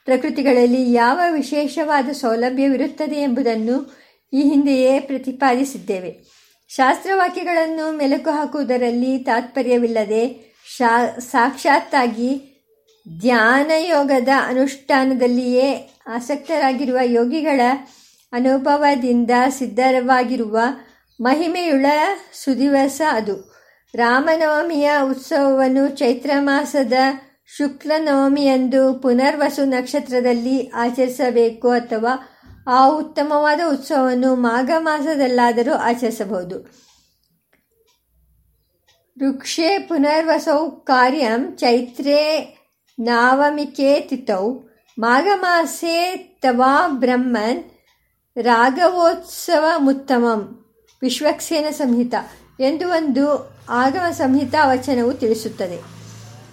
[0.05, 3.97] ಪ್ರಕೃತಿಗಳಲ್ಲಿ ಯಾವ ವಿಶೇಷವಾದ ಸೌಲಭ್ಯವಿರುತ್ತದೆ ಎಂಬುದನ್ನು
[4.33, 6.25] ಈ ಹಿಂದೆಯೇ ಪ್ರತಿಪಾದಿಸಿದ್ದೇವೆ.
[6.69, 12.51] ಶಾಸ್ತ್ರವಾಕ್ಯಗಳನ್ನು ಮೆಲುಕು ಹಾಕುವುದರಲ್ಲಿ ತಾತ್ಪರ್ಯವಿಲ್ಲದೆ ಶಾ ಸಾಕ್ಷಾತ್ತಾಗಿ
[13.21, 17.61] ಧ್ಯಾನಯೋಗದ ಅನುಷ್ಠಾನದಲ್ಲಿಯೇ ಆಸಕ್ತರಾಗಿರುವ ಯೋಗಿಗಳ
[18.33, 20.59] ಅನುಭವದಿಂದ ಸಿದ್ಧವಾಗಿರುವ
[21.21, 21.87] ಮಹಿಮೆಯುಳ್ಳ
[22.33, 23.55] ಸುದಿವಸ ಅದು.
[23.95, 26.93] ರಾಮನವಮಿಯ ಉತ್ಸವವನ್ನು ಚೈತ್ರ ಮಾಸದ
[27.57, 32.29] ಶುಕ್ಲ ನವಮಿಯಂದು ಪುನರ್ವಸು ನಕ್ಷತ್ರದಲ್ಲಿ ಆಚರಿಸಬೇಕು ಅಥವಾ
[32.69, 36.59] ಆ ಉತ್ತಮವಾದ ಉತ್ಸವವನ್ನು ಮಾಘ ಮಾಸದಲ್ಲಾದರೂ ಆಚರಿಸಬಹುದು.
[39.25, 42.57] ವೃಕ್ಷೇ ಪುನರ್ವಸೌ ಕಾರ್ಯಂ ಚೈತ್ರೇ
[42.99, 44.59] ನಾವಮಿಕೆ ತಿಥೌ.
[44.99, 47.65] ಮಾಘಮಾಸೆ ತವಾ ಬ್ರಹ್ಮನ್
[48.37, 50.64] ರಾಘವೋತ್ಸವ ಮುತ್ತಮಂ
[51.05, 52.15] ವಿಶ್ವಕ್ಸೇನ ಸಂಹಿತ.
[52.61, 55.79] ಎಂದು ಒಂದು ಆಗಮ ಸಂಹಿತಾ ವಚನವು ತಿಳಿಸುತ್ತದೆ.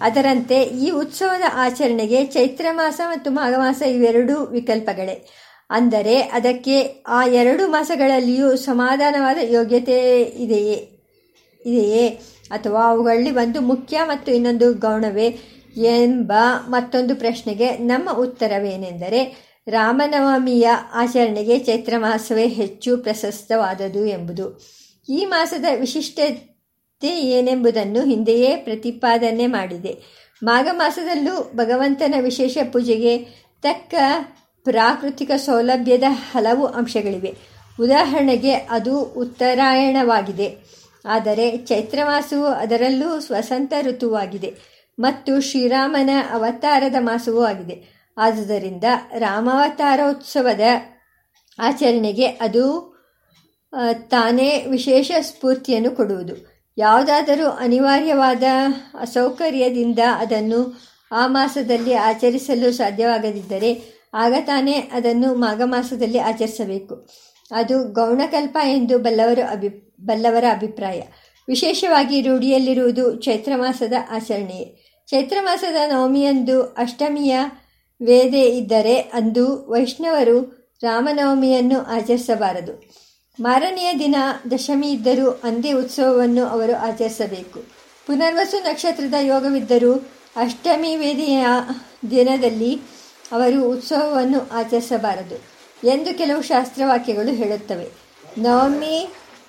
[0.00, 5.28] ಅದರಂತೆ ಈ ಉತ್ಸವದ ಆಚರಣೆಗೆ ಚೈತ್ರ ಮಾಸ ಮತ್ತು ಮಾಘಮಾಸ ಇವೆರಡೂ ವಿಕಲ್ಪಗಳೇ.
[5.70, 10.74] ಅಂದರೆ ಅದಕ್ಕೆ ಆ ಎರಡು ಮಾಸಗಳಲ್ಲಿಯೂ ಸಮಾಧಾನವಾದ ಯೋಗ್ಯತೆ ಇದೆಯೇ?
[11.66, 12.08] ಇದೆಯೇ?
[12.50, 15.38] ಅಥವಾ ಅವುಗಳಲ್ಲಿ ಒಂದು ಮುಖ್ಯ ಮತ್ತು ಇನ್ನೊಂದು ಗೌಣವೇ?
[15.76, 16.32] ಎಂಬ
[16.68, 24.60] ಮತ್ತೊಂದು ಪ್ರಶ್ನೆಗೆ ನಮ್ಮ ಉತ್ತರವೇನೆಂದರೆ ರಾಮನವಮಿಯ ಆಚರಣೆಗೆ ಚೈತ್ರ ಮಾಸವೇ ಹೆಚ್ಚು ಪ್ರಶಸ್ತವಾದದು ಎಂಬುದು.
[25.08, 29.98] ಈ ಮಾಸದ ವಿಶಿಷ್ಟತೆ ಏನೆಂಬುದನ್ನು ಹಿಂದೆಯೇ ಪ್ರತಿಪಾದನೆ ಮಾಡಿದೆ.
[30.42, 33.18] ಮಾಘ ಮಾಸದಲ್ಲೂ ಭಗವಂತನ ವಿಶೇಷ ಪೂಜೆಗೆ
[33.62, 33.94] ತಕ್ಕ
[34.64, 37.34] ಪ್ರಾಕೃತಿಕ ಸೌಲಭ್ಯದ ಹಲವು ಅಂಶಗಳಿವೆ.
[37.80, 40.56] ಉದಾಹರಣೆಗೆ ಅದು ಉತ್ತರಾಯಣವಾಗಿದೆ.
[41.04, 44.54] ಆದರೆ ಚೈತ್ರ ಮಾಸವು ಅದರಲ್ಲೂ ಸ್ವಸಂತ ಋತುವಾಗಿದೆ
[44.98, 48.01] ಮತ್ತು ಶ್ರೀರಾಮನ ಅವತಾರದ ಮಾಸವೂ ಆಗಿದೆ.
[48.16, 48.84] ಆದುದರಿಂದ
[49.18, 50.60] ರಾಮಾವತಾರೋತ್ಸವದ
[51.58, 52.92] ಆಚರಣೆಗೆ ಅದು
[54.08, 56.34] ತಾನೇ ವಿಶೇಷ ಸ್ಫೂರ್ತಿಯನ್ನು ಕೊಡುವುದು.
[56.78, 58.42] ಯಾವುದಾದರೂ ಅನಿವಾರ್ಯವಾದ
[59.00, 60.80] ಅಸೌಕರ್ಯದಿಂದ ಅದನ್ನು
[61.12, 67.08] ಆ ಮಾಸದಲ್ಲಿ ಆಚರಿಸಲು ಸಾಧ್ಯವಾಗದಿದ್ದರೆ ಆಗ ತಾನೇ ಅದನ್ನು ಮಾಘ ಮಾಸದಲ್ಲಿ ಆಚರಿಸಬೇಕು.
[67.50, 69.68] ಅದು ಗೌಣಕಲ್ಪ ಎಂದು ಬಲ್ಲವರು ಅಭಿ,
[70.00, 71.02] ಬಲ್ಲವರ ಅಭಿಪ್ರಾಯ.
[71.48, 74.76] ವಿಶೇಷವಾಗಿ ರೂಢಿಯಲ್ಲಿರುವುದು ಚೈತ್ರ ಮಾಸದ ಆಚರಣೆಯೇ.
[75.06, 77.38] ಚೈತ್ರ ಮಾಸದ ನವಮಿಯಂದು ಅಷ್ಟಮಿಯ
[78.02, 82.92] ವೇದೆ ಇದ್ದರೆ ಅಂದು ವೈಷ್ಣವರು ರಾಮನವಮಿಯನ್ನು ಆಚರಿಸಬಾರದು.
[83.40, 84.14] ಮಾರನೆಯ ದಿನ
[84.50, 87.64] ದಶಮಿ ಇದ್ದರೂ ಅಂದೇ ಉತ್ಸವವನ್ನು ಅವರು ಆಚರಿಸಬೇಕು.
[88.06, 91.46] ಪುನರ್ವಸು ನಕ್ಷತ್ರದ ಯೋಗವಿದ್ದರೂ ಅಷ್ಟಮಿ ವೇದಿಯ
[92.10, 92.80] ದಿನದಲ್ಲಿ
[93.32, 95.52] ಅವರು ಉತ್ಸವವನ್ನು ಆಚರಿಸಬಾರದು
[95.88, 97.88] ಎಂದು ಕೆಲವು ಶಾಸ್ತ್ರವಾಕ್ಯಗಳು ಹೇಳುತ್ತವೆ.
[98.38, 99.08] ನವಮಿ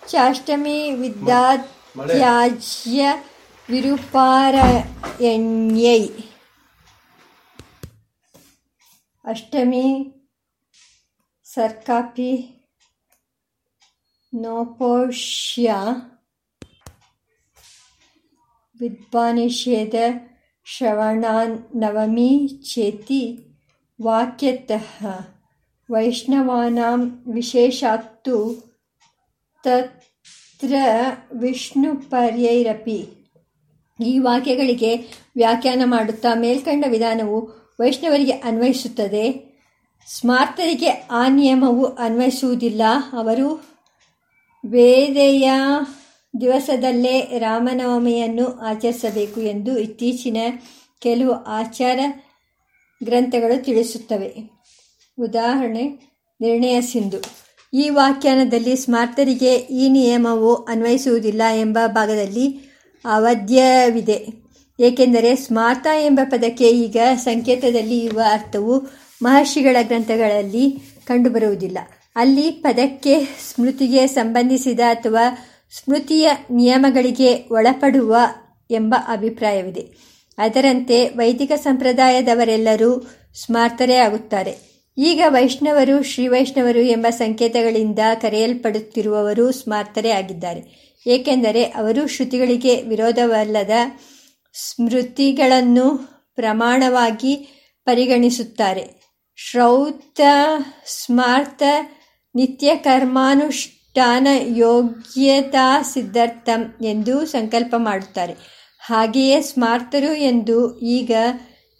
[0.10, 3.06] ಚಾಷ್ಟಮಿ ವಿದ್ಯಾತ್ಯಾಜ್ಯ
[3.70, 6.10] ವಿರೂಪಾರಣ್ಯೈ
[9.26, 9.86] ಅಷ್ಟಮಿ,
[11.46, 12.32] ಸರ್ಕಾಪಿ
[14.34, 15.74] ನೋಪೋಷ್ಯ
[18.76, 19.96] ವಿದ್ವಾನಿಷೇಧ,
[20.66, 21.26] ಶ್ರವಣ,
[21.76, 22.32] ನವಮಿ,
[22.74, 23.24] ಚೇತಿ,
[24.02, 24.90] ವಾಕ್ಯತಃ,
[25.90, 27.02] ವೈಷ್ಣವಾನಾಂ
[27.34, 28.38] ವಿಶೇಷಾತ್ತು,
[29.64, 30.74] ತತ್ರ
[31.34, 33.00] ವಿಷ್ಣುಪರ್ಯೈರಪಿ
[34.00, 34.96] ಈ ವಾಕ್ಯಗಳಿಗೆ
[35.36, 39.54] ವ್ಯಾಖ್ಯಾನ ಮಾಡುತ್ತಾ ಮೇಲ್ಕಂಡ ವಿಧಾನವು ವೈಷ್ಣವರಿಗೆ ಅನ್ವಯಿಸುತ್ತದೆ.
[40.08, 42.82] ಸ್ಮಾರ್ತರಿಗೆ ಆ ನಿಯಮವು ಅನ್ವಯಿಸುವುದಿಲ್ಲ.
[43.14, 43.74] ಅವರು
[44.70, 45.52] ವೇದೆಯ
[46.42, 50.38] ದಿವಸದಲ್ಲೇ ರಾಮನವಮಿಯನ್ನು ಆಚರಿಸಬೇಕು ಎಂದು ಇತ್ತೀಚಿನ
[51.00, 52.00] ಕೆಲವು ಆಚಾರ
[53.04, 54.36] ಗ್ರಂಥಗಳು ತಿಳಿಸುತ್ತವೆ.
[55.20, 55.84] ಉದಾಹರಣೆ,
[56.42, 57.18] ನಿರ್ಣಯ ಸಿಂಧು.
[57.74, 62.60] ಈ ವ್ಯಾಖ್ಯಾನದಲ್ಲಿ ಸ್ಮಾರ್ತರಿಗೆ ಈ ನಿಯಮವು ಅನ್ವಯಿಸುವುದಿಲ್ಲ ಎಂಬ ಭಾಗದಲ್ಲಿ
[63.06, 64.42] ಅವಧ್ಯವಿದೆ.
[64.84, 70.72] ಏಕೆಂದರೆ ಸ್ಮಾರ್ತ ಎಂಬ ಪದಕ್ಕೆ ಈಗ ಸಂಕೇತದಲ್ಲಿ ಇರುವ ಅರ್ಥವು ಮಹರ್ಷಿಗಳ ಗ್ರಂಥಗಳಲ್ಲಿ
[71.06, 71.78] ಕಂಡುಬರುವುದಿಲ್ಲ.
[72.15, 78.15] ಅಲ್ಲಿ ಪದಕ್ಕೆ ಸ್ಮೃತಿಗೆ ಸಂಬಂಧಿಸಿದ ಅಥವಾ ಸ್ಮೃತಿಯ ನಿಯಮಗಳಿಗೆ ಒಳಪಡುವ
[78.72, 79.88] ಎಂಬ ಅಭಿಪ್ರಾಯವಿದೆ.
[80.38, 83.08] ಅದರಂತೆ ವೈದಿಕ ಸಂಪ್ರದಾಯದವರೆಲ್ಲರೂ
[83.46, 84.74] ಸ್ಮಾರ್ತರೇ ಆಗುತ್ತಾರೆ.
[84.98, 90.93] ಈಗ ವೈಷ್ಣವರು ಶ್ರೀ ವೈಷ್ಣವರು ಎಂಬ ಸಂಕೇತಗಳಿಂದ ಕರೆಯಲ್ಪಡುತ್ತಿರುವವರು ಸ್ಮಾರ್ತರೇ ಆಗಿದ್ದಾರೆ.
[91.08, 93.69] ಏಕೆಂದರೆ ಅವರು ಶ್ರುತಿಗಳಿಗೆ ವಿರೋಧವಲ್ಲದ
[94.54, 97.48] ಸ್ಮೃತಿಗಳನ್ನು ಪ್ರಮಾಣವಾಗಿ
[97.86, 99.04] ಪರಿಗಣಿಸುತ್ತಾರೆ.
[99.36, 100.22] ಶ್ರೌತ
[100.86, 101.63] ಸ್ಮಾರ್ತ
[102.36, 108.36] ನಿತ್ಯ ಕರ್ಮಾನುಷ್ಠಾನ ಯೋಗ್ಯತಾ ಸಿದ್ಧಾರ್ಥಂ ಎಂದು ಸಂಕಲ್ಪ ಮಾಡುತ್ತಾರೆ.
[108.80, 111.12] ಹಾಗೆಯೇ ಸ್ಮಾರ್ತರು ಎಂದು ಈಗ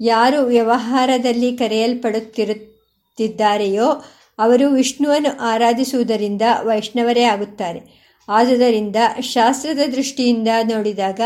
[0.02, 4.04] ಯಾರು ವ್ಯವಹಾರದಲ್ಲಿ ಕರೆಯಲ್ಪಡುತ್ತಿರುತ್ತಿದ್ದಾರೆಯೋ
[4.40, 8.04] ಅವರು ವಿಷ್ಣುವನ್ನು ಆರಾಧಿಸುವುದರಿಂದ ವೈಷ್ಣವರೇ ಆಗುತ್ತಾರೆ.
[8.30, 11.20] ಆದುದರಿಂದ ಶಾಸ್ತ್ರದ ದೃಷ್ಟಿಯಿಂದ ನೋಡಿದಾಗ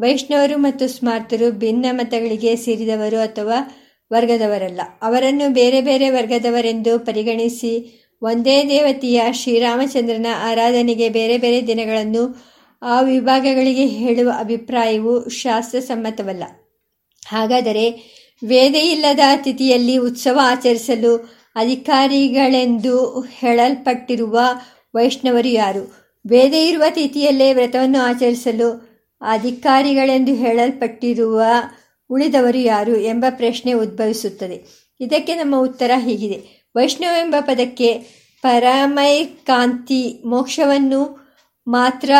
[0.00, 4.80] ವೈಷ್ಣವರು ಮತ್ತು ಸ್ಮಾರ್ತರು ಭಿನ್ನ ಮತಗಳಿಗೆ ಸೇರಿದವರು ಅಥವಾ ವರ್ಗದವರಲ್ಲ.
[5.02, 7.72] ಅವರನ್ನು ಬೇರೆ ಬೇರೆ ವರ್ಗದವರೆಂದು ಪರಿಗಣಿಸಿ
[8.22, 12.44] ಒಂದೇ ದೇವತೆಯ ಶ್ರೀರಾಮಚಂದ್ರನ ಆರಾಧನೆಗೆ ಬೇರೆ ಬೇರೆ ದಿನಗಳನ್ನು
[12.82, 16.44] ಆ ವಿಭಾಗಗಳಿಗೆ ಹೇಳುವ ಅಭಿಪ್ರಾಯವು ಶಾಸ್ತ್ರಸಮ್ಮತವಲ್ಲ.
[17.26, 17.84] ಹಾಗಾದರೆ
[18.44, 21.16] ವೇದೆಯಿಲ್ಲದ ತಿಥಿಯಲ್ಲಿ ಉತ್ಸವ ಆಚರಿಸಲು
[21.56, 24.40] ಅಧಿಕಾರಿಗಳೆಂದು ಹೇಳಲ್ಪಟ್ಟಿರುವ
[24.94, 26.00] ವೈಷ್ಣವರು ಯಾರು?
[26.26, 28.89] ವೇದ ಇರುವ ತಿಥಿಯಲ್ಲೇ ವ್ರತವನ್ನು ಆಚರಿಸಲು
[29.20, 31.42] ಅಧಿಕಾರಿಗಳೆಂದು ಹೇಳಲ್ಪಟ್ಟಿರುವ
[32.10, 34.62] ಉಳಿದವರು ಯಾರು ಎಂಬ ಪ್ರಶ್ನೆ ಉದ್ಭವಿಸುತ್ತದೆ.
[35.00, 36.68] ಇದಕ್ಕೆ ನಮ್ಮ ಉತ್ತರ ಹೀಗಿದೆ.
[36.76, 37.94] ವೈಷ್ಣವ ಎಂಬ ಪದಕ್ಕೆ
[38.42, 41.30] ಪರಮೈಕಾಂತಿ ಮೋಕ್ಷವನ್ನು
[41.66, 42.10] ಮಾತ್ರ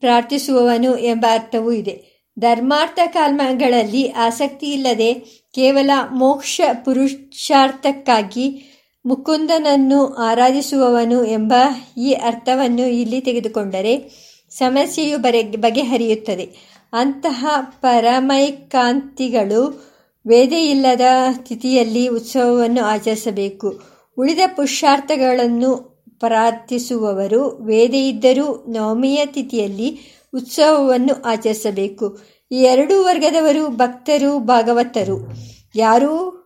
[0.00, 2.14] ಪ್ರಾರ್ಥಿಸುವವನು ಎಂಬ ಅರ್ಥವೂ ಇದೆ.
[2.38, 5.14] ಧರ್ಮಾರ್ಥ ಕಾಲ್ಮಗಳಲ್ಲಿ ಆಸಕ್ತಿ ಇಲ್ಲದೆ
[5.54, 8.70] ಕೇವಲ ಮೋಕ್ಷ ಪುರುಷಾರ್ಥಕ್ಕಾಗಿ
[9.06, 11.54] ಮುಕುಂದನನ್ನು ಆರಾಧಿಸುವವನು ಎಂಬ
[11.96, 14.24] ಈ ಅರ್ಥವನ್ನು ಇಲ್ಲಿ ತೆಗೆದುಕೊಂಡರೆ
[14.58, 16.52] ಸಮಸ್ಯೆಯು ಬರೆ, ಬಗೆಹರಿಯುತ್ತದೆ.
[16.92, 19.94] ಅಂತಹ ಪರಮೈಕಾಂತಿಗಳು
[20.26, 21.00] ವೇದೆಯಿಲ್ಲದ
[21.32, 23.80] ಸ್ಥಿತಿಯಲ್ಲಿ ಉತ್ಸವವನ್ನು ಆಚರಿಸಬೇಕು.
[24.18, 30.00] ಉಳಿದ ಪುರುಷಾರ್ಥಗಳನ್ನು ಪ್ರಾರ್ಥಿಸುವವರು ವೇದ ಇದ್ದರೂ ನವಮಿಯ ತಿಥಿಯಲ್ಲಿ
[30.34, 32.18] ಉತ್ಸವವನ್ನು ಆಚರಿಸಬೇಕು.
[32.52, 35.32] ಈ ಎರಡೂ ವರ್ಗದವರು ಭಕ್ತರು, ಭಾಗವತರು.
[35.76, 36.40] ಯಾರೂ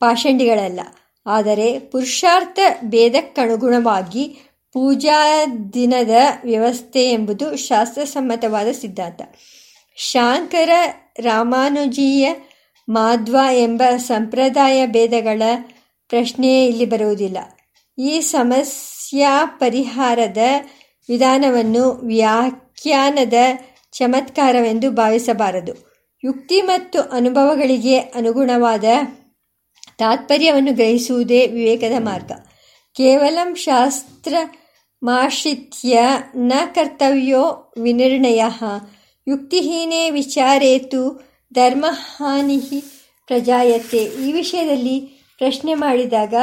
[0.00, 0.80] ಪಾಷಂಡಿಗಳಲ್ಲ.
[1.26, 4.47] ಆದರೆ ಪುರುಷಾರ್ಥ ಭೇದಕ್ಕನುಗುಣವಾಗಿ
[4.78, 6.10] ಪೂಜಾ ದಿನದ
[6.44, 9.22] ವ್ಯವಸ್ಥೆ ಎಂಬುದು ಶಾಸ್ತ್ರಸಮ್ಮತವಾದ ಸಿದ್ಧಾಂತ.
[9.96, 10.70] ಶಾಂಕರ
[11.18, 12.34] ರಾಮಾನುಜೀಯ
[12.88, 15.42] ಮಾಧ್ವ ಎಂಬ ಸಂಪ್ರದಾಯ ಭೇದಗಳ
[16.08, 17.38] ಪ್ರಶ್ನೆಯೇ ಇಲ್ಲಿ ಬರುವುದಿಲ್ಲ.
[17.98, 20.38] ಈ ಸಮಸ್ಯಾ ಪರಿಹಾರದ
[21.08, 23.32] ವಿಧಾನವನ್ನು ವ್ಯಾಖ್ಯಾನದ
[23.92, 25.72] ಚಮತ್ಕಾರವೆಂದು ಭಾವಿಸಬಾರದು.
[26.24, 28.84] ಯುಕ್ತಿ ಮತ್ತು ಅನುಭವಗಳಿಗೆ ಅನುಗುಣವಾದ
[29.98, 32.32] ತಾತ್ಪರ್ಯವನ್ನು ಗ್ರಹಿಸುವುದೇ ವಿವೇಕದ ಮಾರ್ಗ.
[32.96, 34.34] ಕೇವಲ ಶಾಸ್ತ್ರ
[35.02, 35.98] ಮಾಶ್ರಿತ್ಯ
[36.36, 38.44] ನ ಕರ್ತವ್ಯೋ ವಿನಿರ್ಣಯ.
[39.28, 42.60] ಯುಕ್ತಿಹೀನೇ ವಿಚಾರೇತು ಧರ್ಮಹಾನಿ
[43.26, 43.98] ಪ್ರಜಾಯತೆ.
[43.98, 45.00] ಈ ವಿಷಯದಲ್ಲಿ
[45.38, 46.34] ಪ್ರಶ್ನೆ ಮಾಡಿದಾಗ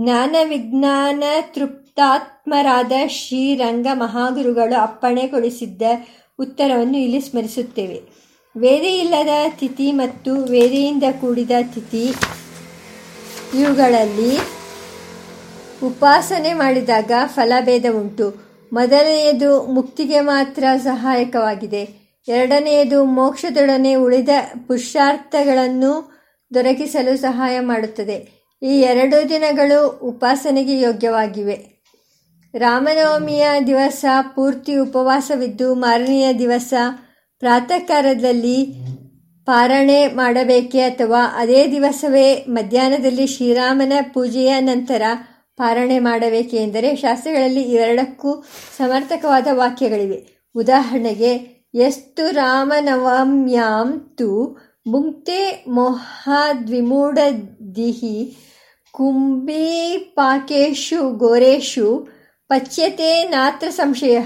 [0.00, 5.82] ಜ್ಞಾನ ವಿಜ್ಞಾನ ತೃಪ್ತಾತ್ಮರಾದ ಶ್ರೀರಂಗ ಮಹಾಗುರುಗಳು ಅಪ್ಪಣೆಗೊಳಿಸಿದ್ದ
[6.38, 8.02] ಉತ್ತರವನ್ನು ಇಲ್ಲಿ ಸ್ಮರಿಸುತ್ತೇವೆ.
[8.56, 12.04] ವೇದೆಯಿಲ್ಲದ ತಿಥಿ ಮತ್ತು ವೇದೆಯಿಂದ ಕೂಡಿದ ತಿಥಿ
[13.60, 14.57] ಇವುಗಳಲ್ಲಿ
[15.82, 18.34] ಉಪಾಸನೆ ಮಾಡಿದಾಗ ಫಲಭೇದ ಉಂಟು
[18.72, 21.88] ಮೊದಲನೆಯದು ಮುಕ್ತಿಗೆ ಮಾತ್ರ ಸಹಾಯಕವಾಗಿದೆ.
[22.28, 24.28] ಎರಡನೆಯದು ಮೋಕ್ಷದೊಡನೆ ಉಳಿದ
[24.66, 26.18] ಪುರುಷಾರ್ಥಗಳನ್ನು
[26.54, 28.28] ದೊರಕಿಸಲು ಸಹಾಯ ಮಾಡುತ್ತದೆ.
[28.62, 31.78] ಈ ಎರಡು ದಿನಗಳು ಉಪಾಸನೆಗೆ ಯೋಗ್ಯವಾಗಿವೆ.
[32.54, 36.74] ರಾಮನವಮಿಯ ದಿವಸ ಪೂರ್ತಿ ಉಪವಾಸವಿದ್ದು ಮಾರನೆಯ ದಿವಸ
[37.38, 38.66] ಪ್ರಾತಃ ಕಾಲದಲ್ಲಿ
[39.46, 45.02] ಪಾರಣೆ ಮಾಡಬೇಕೆ ಅಥವಾ ಅದೇ ದಿವಸವೇ ಮಧ್ಯಾಹ್ನದಲ್ಲಿ ಶ್ರೀರಾಮನ ಪೂಜೆಯ ನಂತರ
[45.58, 48.44] ಪಾರಣೆ ಮಾಡಬೇಕೆಂದರೆ ಶಾಸ್ತ್ರಗಳಲ್ಲಿ ಇವೆರಡಕ್ಕೂ
[48.76, 50.38] ಸಮರ್ಥಕವಾದ ವಾಕ್ಯಗಳಿವೆ.
[50.54, 58.36] ಉದಾಹರಣೆಗೆ, ಎಸ್ತು ರಾಮನವಮ್ಯಾಂ ತು ದಿಹಿ ಮೊಹಾದ್ವಿಮೂಢದಿಹಿ
[58.92, 62.08] ಕುಂಭೀಪಾಕೇಶು ಗೋರೇಶು
[62.48, 64.20] ಪಚ್ಯತೆ ನಾತ್ರ ಸಂಶಯ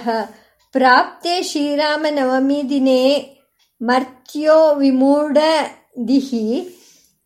[0.75, 3.35] ಪ್ರಾಪ್ತೆ ಶ್ರೀರಾಮನವಮಿ ದಿನೇ
[3.83, 6.73] ಮರ್ತ್ಯೋ ವಿಮೂಢದಿಹಿ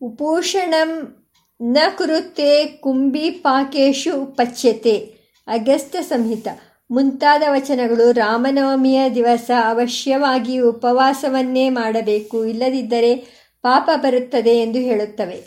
[0.01, 1.16] ಉಪೂಷಣಂ
[1.61, 5.13] ನ ಕುರುತೆ ಕುಂಭೀಪಾಕೇಶು ಪಚ್ಯತೆ.
[5.47, 6.47] ಅಗಸ್ತ್ಯ ಸಂಹಿತ.
[6.91, 12.45] ಮುಂತಾದ ವಚನಗಳು ರಾಮನವಮಿಯ ದಿವಸ ಅವಶ್ಯವಾಗಿ ಉಪವಾಸವನ್ನೇ ಮಾಡಬೇಕು.
[12.45, 13.23] ಇಲ್ಲದಿದ್ದರೆ
[13.61, 15.43] ಪಾಪ ಬರುತ್ತದೆ ಎಂದು ಹೇಳುತ್ತವೆ.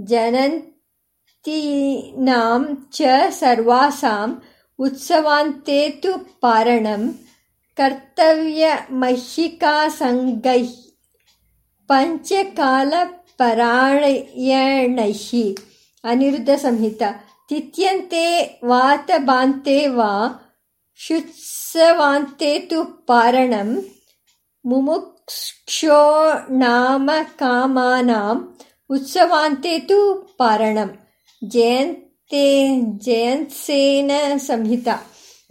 [0.00, 4.42] ಜನಂತೀನಾಂ ಚ ಸರ್ವಾಸಾಂ
[4.78, 7.18] ಉತ್ಸವಾಂತೇತು ಪಾರಣಂ
[7.76, 10.68] ಕರ್ತವ್ಯ ಮಹಿಕಾ ಸಂಗೈ
[11.88, 12.92] ಪಂಚಕಾಲ
[13.40, 15.12] ಪರಾಯಣೈ
[16.04, 17.02] ಅನಿರುದ್ಧ ಸಂಹಿತ.
[17.48, 20.28] ತಿಥ್ಯಂತೆ ವಾತಬಾಂತೆ ವಾ
[20.96, 23.86] ಶುತ್ಸವಾಂತೆ ತು ಪಾರಣಂ
[24.64, 28.58] ಮುಮುಕ್ಷೋ ನಾಮ ಕಾಮಾನಾಂ
[28.90, 30.98] ಉತ್ಸವಾಂತೆ ತು ಪಾರಣಂ.
[31.44, 34.88] ಜಯಂತೆ, ಜಯಂತ್ಸೇನ ಸಂಹಿತ.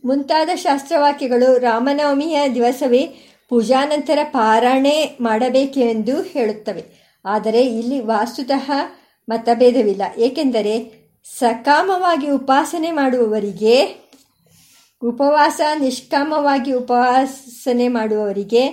[0.05, 3.09] ಮುಂತಾದ ಶಾಸ್ತ್ರವಾಕ್ಯಗಳು ರಾಮನವಮಿಯ ದಿವಸವೇ
[3.49, 7.08] ಪೂಜಾನಂತರ ಪಾರಣೆ ಮಾಡಬೇಕೆಂದು ಹೇಳುತ್ತವೆ.
[7.25, 8.71] ಆದರೆ ಇಲ್ಲಿ ವಾಸ್ತುತಃ
[9.29, 10.01] ಮತಭೇದವಿಲ್ಲ.
[10.17, 10.99] ಏಕೆಂದರೆ
[11.37, 14.09] ಸಕಾಮವಾಗಿ ಉಪಾಸನೆ ಮಾಡುವವರಿಗೆ
[15.03, 18.69] ಉಪವಾಸ, ನಿಷ್ಕಾಮವಾಗಿ ಉಪವಾಸನೆ ಮಾಡುವವರಿಗೆ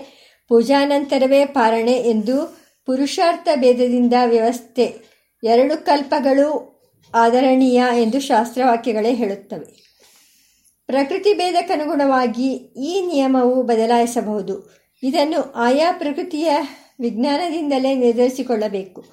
[0.49, 4.97] ಪೂಜಾನಂತರವೇ ಪಾರಣೆ ಎಂದು ಪುರುಷಾರ್ಥ ಭೇದದಿಂದ ವ್ಯವಸ್ಥೆ.
[5.45, 6.77] ಎರಡು ಕಲ್ಪಗಳು
[7.15, 9.87] ಆದರಣೀಯ ಎಂದು ಶಾಸ್ತ್ರವಾಕ್ಯಗಳೇ ಹೇಳುತ್ತವೆ.
[10.87, 14.77] ಪ್ರಕೃತಿ ಭೇದಕ್ಕನುಗುಣವಾಗಿ ಈ ನಿಯಮವು ಬದಲಾಯಿಸಬಹುದು.
[15.03, 16.57] ಇದನ್ನು ಆಯಾ ಪ್ರಕೃತಿಯ
[17.01, 19.05] ವಿಜ್ಞಾನದಿಂದಲೇ ನಿರ್ಧರಿಸಿಕೊಳ್ಳಬೇಕು.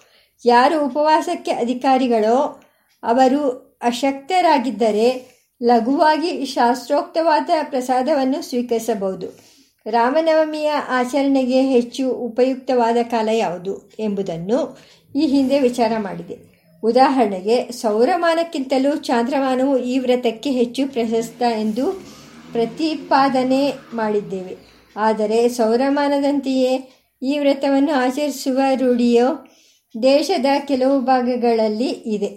[0.46, 2.64] ಯಾರು ಉಪವಾಸಕ್ಕೆ ಅಧಿಕಾರಿಗಳೋ
[3.04, 9.54] ಅವರು ಅಶಕ್ತರಾಗಿದ್ದರೆ ಲಘುವಾಗಿ ಶಾಸ್ತ್ರೋಕ್ತವಾದ ಪ್ರಸಾದವನ್ನು ಸ್ವೀಕರಿಸಬಹುದು.
[9.90, 14.78] ರಾಮನವಮಿಯ ಆಚರಣೆಗೆ ಹೆಚ್ಚು ಉಪಯುಕ್ತವಾದ ಕಾಲ ಯಾವುದು ಎಂಬುದನ್ನು
[15.16, 16.54] ಈ ಹಿಂದೆ ವಿಚಾರ ಮಾಡಿದೆ.
[16.84, 21.92] ಉದಾಹರಣೆಗೆ, ಸೌರಮಾನಕ್ಕಿಂತಲೂ ಚಾಂದ್ರಮಾನವು ಈ ವ್ರತಕ್ಕೆ ಹೆಚ್ಚು ಪ್ರಶಸ್ತ ಎಂದು
[22.52, 24.58] ಪ್ರತಿಪಾದನೆ ಮಾಡಿದ್ದೇವೆ.
[24.98, 29.48] ಆದರೆ ಸೌರಮಾನದಂತೆಯೇ ಈ ವ್ರತವನ್ನು ಆಚರಿಸುವ ರೂಢಿಯೋ
[30.04, 32.28] ದೇಶದ ಕೆಲವು ಭಾಗಗಳಲ್ಲಿ ಇದೆ.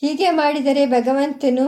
[0.00, 1.66] ಹೀಗೆ ಮಾಡಿದರೆ ಭಗವಂತನು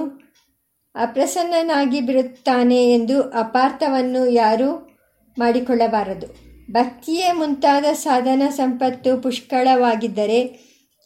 [0.94, 4.98] ಅಪ್ರಸನ್ನನಾಗಿ ಬಿಡುತ್ತಾನೆ ಎಂದು ಅಪಾರ್ಥವನ್ನು ಯಾರೂ
[5.38, 6.48] ಮಾಡಿಕೊಳ್ಳಬಾರದು.
[6.72, 10.40] ಭಕ್ತಿಯೇ ಮುಂತಾದ ಸಾಧನ ಸಂಪತ್ತು ಪುಷ್ಕಳವಾಗಿದ್ದರೆ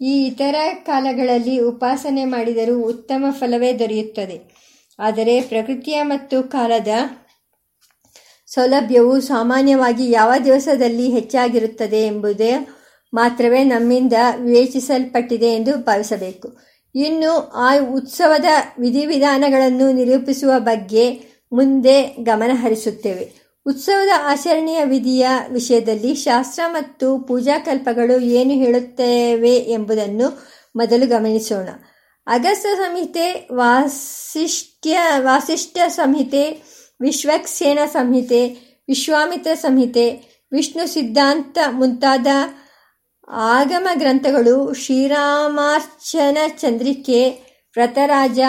[0.00, 4.40] ಈ ಇತರ ಕಾಲಗಳಲ್ಲಿ ಉಪಾಸನೆ ಮಾಡಿದರೂ ಉತ್ತಮ ಫಲವೇ ದೊರೆಯುತ್ತದೆ.
[4.98, 6.88] ಆದರೆ ಪ್ರಕೃತಿಯ ಮತ್ತು ಕಾಲದ
[8.54, 12.68] ಸೌಲಭ್ಯವು ಸಾಮಾನ್ಯವಾಗಿ ಯಾವ ದಿವಸದಲ್ಲಿ ಹೆಚ್ಚಾಗಿರುತ್ತದೆ ಎಂಬುದೇ
[13.14, 16.58] ಮಾತ್ರವೇ ನಮ್ಮಿಂದ ವಿವೇಚಿಸಲ್ಪಟ್ಟಿದೆ ಎಂದು ಭಾವಿಸಬೇಕು.
[16.94, 18.44] ಇನ್ನು ಆ ಉತ್ಸವದ
[18.78, 21.04] ವಿಧಿವಿಧಾನಗಳನ್ನು ನಿರೂಪಿಸುವ ಬಗ್ಗೆ
[21.52, 30.28] ಮುಂದೆ ಗಮನಹರಿಸುತ್ತೇವೆ ಉತ್ಸವದ ಆಚರಣೆಯ ವಿಧಿಯ ವಿಷಯದಲ್ಲಿ ಶಾಸ್ತ್ರ ಮತ್ತು ಪೂಜಾಕಲ್ಪಗಳು ಏನು ಹೇಳುತ್ತೇವೆ ಎಂಬುದನ್ನು
[30.76, 31.68] ಮೊದಲು ಗಮನಿಸೋಣ.
[32.26, 36.44] ಅಗಸ್ತ ಸಂಹಿತೆ ವಾಸಿಷ್ಠ್ಯ, ವಾಸಿಷ್ಠ ಸಂಹಿತೆ
[37.00, 38.48] ವಿಶ್ವಕ್ಸೇನ ಸಂಹಿತೆ,
[38.88, 40.06] ವಿಶ್ವಾಮಿತ್ರ ಸಂಹಿತೆ,
[40.52, 42.26] ವಿಷ್ಣು ಸಿದ್ಧಾಂತ ಮುಂತಾದ
[43.28, 47.30] ಆಗಮ ಗ್ರಂಥಗಳು ಶ್ರೀರಾಮಾರ್ಚನ ಚಂದ್ರಿಕೆ,
[47.76, 48.40] ವ್ರತರಾಜ,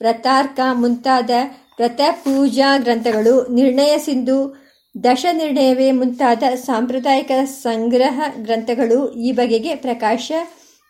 [0.00, 1.30] ವ್ರತಾರ್ಕ ಮುಂತಾದ
[1.78, 4.66] ವ್ರತ ಪೂಜಾ ಗ್ರಂಥಗಳು, ನಿರ್ಣಯ ಸಿಂಧು,
[5.04, 10.32] ದಶ ನಿರ್ಣಯವೇ ಮುಂತಾದ ಸಾಂಪ್ರದಾಯಿಕ ಸಂಗ್ರಹ ಗ್ರಂಥಗಳು ಈ ಬಗೆಗೆ ಪ್ರಕಾಶ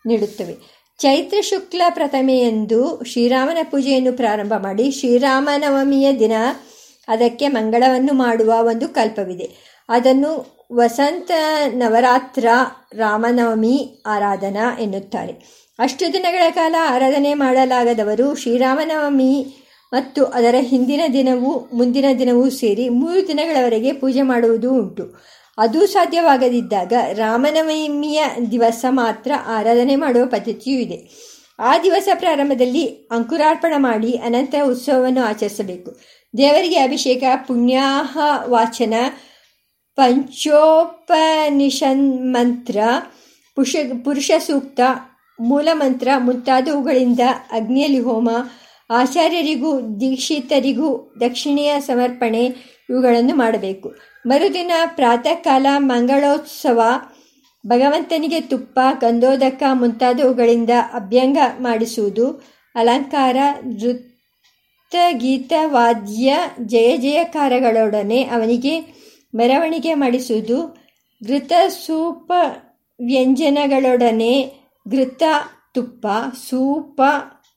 [0.05, 0.77] ನೀಡುತ್ತವೆ.
[0.99, 6.31] ಚೈತ್ರ ಶುಕ್ಲ ಪ್ರಥಮೆಯೆಂದು ಶ್ರೀರಾಮನ ಪೂಜೆಯನ್ನು ಪ್ರಾರಂಭ ಮಾಡಿ ಶ್ರೀರಾಮನವಮಿಯ ದಿನ
[7.07, 9.77] ಅದಕ್ಕೆ ಮಂಗಳವನ್ನು ಮಾಡುವ ಒಂದು ಕಲ್ಪವಿದೆ.
[9.89, 11.31] ಅದನ್ನು ವಸಂತ
[11.67, 12.47] ನವರಾತ್ರ
[12.93, 15.33] ರಾಮನವಮಿ ಆರಾಧನಾ ಎನ್ನುತ್ತಾರೆ.
[15.79, 23.93] ಅಷ್ಟು ದಿನಗಳ ಕಾಲ ಆರಾಧನೆ ಮಾಡಲಾಗದವರು ಶ್ರೀರಾಮನವಮಿ ಮತ್ತು ಅದರ ಹಿಂದಿನ ದಿನವೂ ಮುಂದಿನ ದಿನವೂ ಸೇರಿ ಮೂರು ದಿನಗಳವರೆಗೆ
[23.93, 25.23] ಪೂಜೆ ಮಾಡುವುದೂ ಉಂಟು.
[25.57, 31.27] ಅದು ಸಾಧ್ಯವಾಗದಿದ್ದಾಗ ರಾಮನವಮಿಯ ದಿವಸ ಮಾತ್ರ ಆರಾಧನೆ ಮಾಡುವ ಪದ್ಧತಿಯೂ ಇದೆ.
[31.59, 35.99] ಆ ದಿವಸ ಪ್ರಾರಂಭದಲ್ಲಿ ಅಂಕುರಾರ್ಪಣ ಮಾಡಿ ಅನಂತರ ಉತ್ಸವವನ್ನು ಆಚರಿಸಬೇಕು.
[36.37, 38.93] ದೇವರಿಗೆ ಅಭಿಷೇಕ, ಪುಣ್ಯಾಹ, ವಾಚನ
[39.95, 42.79] ಪಂಚೋಪನಿಷನ್ ಮಂತ್ರ
[43.55, 44.79] ಪುಷ, ಪುರುಷ ಸೂಕ್ತ,
[45.39, 47.19] ಮೂಲಮಂತ್ರ ಮುಂತಾದವುಗಳಿಂದ
[47.51, 48.29] ಅಗ್ನಿಯಲ್ಲಿ ಹೋಮ,
[48.89, 52.55] ಆಚಾರ್ಯರಿಗೂ, ದೀಕ್ಷಿತರಿಗೂ ದಕ್ಷಿಣೆಯ ಸಮರ್ಪಣೆ
[52.89, 53.95] ಇವುಗಳನ್ನು ಮಾಡಬೇಕು.
[54.25, 56.81] ಮರುದಿನ ಪ್ರಾತಃ ಕಾಲ ಮಂಗಳೋತ್ಸವ,
[57.67, 62.43] ಭಗವಂತನಿಗೆ ತುಪ್ಪ ಕಂದೋದಕ ಮುಂತಾದವುಗಳಿಂದ ಅಭ್ಯಂಗ ಮಾಡಿಸುವುದು,
[62.75, 64.16] ಅಲಂಕಾರ, ನೃತ್ಯ
[64.95, 68.79] ಗೀತ ವಾದ್ಯ ಜಯ ಜಯಕಾರಗಳೊಡನೆ ಅವನಿಗೆ
[69.35, 70.77] ಮೆರವಣಿಗೆ ಮಾಡಿಸುವುದು,
[71.27, 72.31] ಘೃತ ಸೂಪ
[73.05, 74.51] ವ್ಯಂಜನಗಳೊಡನೆ
[74.91, 75.23] ಘೃತ
[75.73, 76.07] ತುಪ್ಪ,
[76.49, 77.01] ಸೂಪ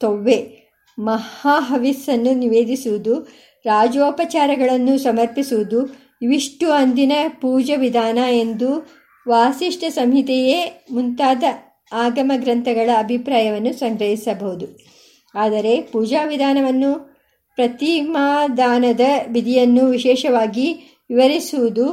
[0.00, 3.20] ತೊವ್ವೆ ಮಹಾಹವಿಸ್ಸನ್ನು ನಿವೇದಿಸುವುದು,
[3.64, 5.86] ರಾಜೋಪಚಾರಗಳನ್ನು ಸಮರ್ಪಿಸುವುದು,
[6.22, 8.88] ಇವಿಷ್ಟು ಅಂದಿನ ಪೂಜಾ ವಿಧಾನ ಎಂದು
[9.28, 11.44] ವಾಸಿಷ್ಠ ಸಂಹಿತೆಯೇ ಮುಂತಾದ
[11.92, 14.66] ಆಗಮ ಗ್ರಂಥಗಳ ಅಭಿಪ್ರಾಯವನ್ನು ಸಂಗ್ರಹಿಸಬಹುದು.
[15.34, 17.10] ಆದರೆ ಪೂಜಾ ವಿಧಾನವನ್ನು
[17.61, 19.01] ಪ್ರತಿಮಾದಾನದ
[19.33, 20.73] ವಿಧಿಯನ್ನು ವಿಶೇಷವಾಗಿ
[21.11, 21.88] ವಿವರಿಸುವುದು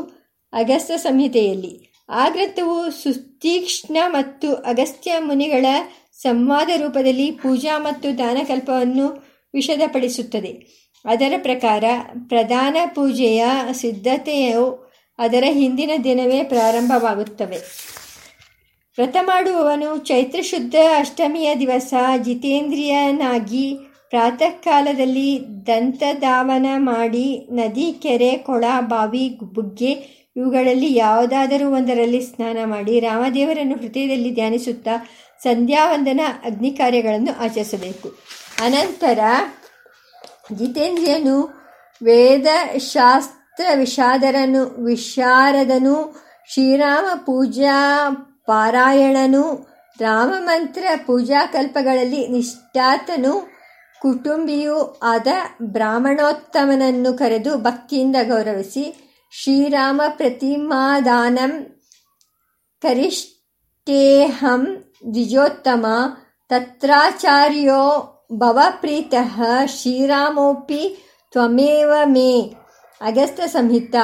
[0.54, 2.04] ಅಗಸ್ತ್ಯ ಸಂಹಿತೆಯಲ್ಲಿ.
[2.10, 5.66] ಆ ಗ್ರಂಥವು ಸುತೀಕ್ಷ್ಣ ಮತ್ತು ಅಗಸ್ತ್ಯ ಮುನಿಗಳ
[6.22, 9.08] ಸಂವಾದ ರೂಪದಲ್ಲಿ ಪೂಜಾ ಮತ್ತು ದಾನಕಲ್ಪವನ್ನು
[9.54, 10.52] ವಿಷದಪಡಿಸುತ್ತದೆ.
[11.06, 11.84] ಅದರ ಪ್ರಕಾರ
[12.28, 17.58] ಪ್ರಧಾನ ಪೂಜೆಯ ಸಿದ್ಧತೆಯು ಅದರ ಹಿಂದಿನ ದಿನವೇ ಪ್ರಾರಂಭವಾಗುತ್ತವೆ.
[18.98, 23.78] ವ್ರತ ಮಾಡುವವನು ಚೈತ್ರ ಶುದ್ಧ ಅಷ್ಟಮಿಯ ದಿವಸ ಜಿತೇಂದ್ರಿಯನಾಗಿ
[24.10, 33.76] ಪ್ರಾತಃ ಕಾಲದಲ್ಲಿ ದಂತಧಾವನ ಮಾಡಿ ನದಿ, ಕೆರೆ, ಕೊಳ, ಬಾವಿ, ಬುಗ್ಗೆ ಇವುಗಳಲ್ಲಿ ಯಾವುದಾದರೂ ಒಂದರಲ್ಲಿ ಸ್ನಾನ ಮಾಡಿ ರಾಮದೇವರನ್ನು
[33.76, 35.10] ಹೃದಯದಲ್ಲಿ ಧ್ಯಾನಿಸುತ್ತಾ
[35.44, 38.10] ಸಂಧ್ಯಾವಂದನ ಅಗ್ನಿ ಕಾರ್ಯಗಳನ್ನು ಆಚರಿಸಬೇಕು.
[38.62, 39.20] ಅನಂತರ
[40.54, 41.42] ಜಿತೇಂದ್ರಿಯನು
[42.04, 48.10] ವೇದಶಾಸ್ತ್ರ ವಿಷಾದರನು, ವಿಶಾರದನು, ಶ್ರೀರಾಮ ಪೂಜಾ
[48.46, 49.68] ಪಾರಾಯಣನು
[50.00, 53.57] ರಾಮಮಂತ್ರ ಪೂಜಾಕಲ್ಪಗಳಲ್ಲಿ ನಿಷ್ಠಾತನು
[54.02, 55.28] ಕುಟುಂಬಿಯೂ ಆದ
[55.62, 61.64] ಬ್ರಾಹ್ಮಣೋತ್ತಮನನ್ನು ಕರೆದು ಭಕ್ತಿಯಿಂದ ಗೌರವಿಸಿ ಶ್ರೀರಾಮ ಪ್ರತಿಮಾದಾನಂ
[62.82, 64.66] ಕರಿಷ್ಠೇಹಂ
[65.14, 65.86] ದ್ವಿಜೋತ್ತಮ
[66.50, 70.98] ತತ್ರಾಚಾರ್ಯೋ ಭವಪ್ರೀತಃ ಶ್ರೀರಾಮೋಪಿ
[71.32, 72.42] ತ್ವಮೇವ ಮೇ.
[73.02, 73.96] ಅಗಸ್ತ ಸಂಹಿತ.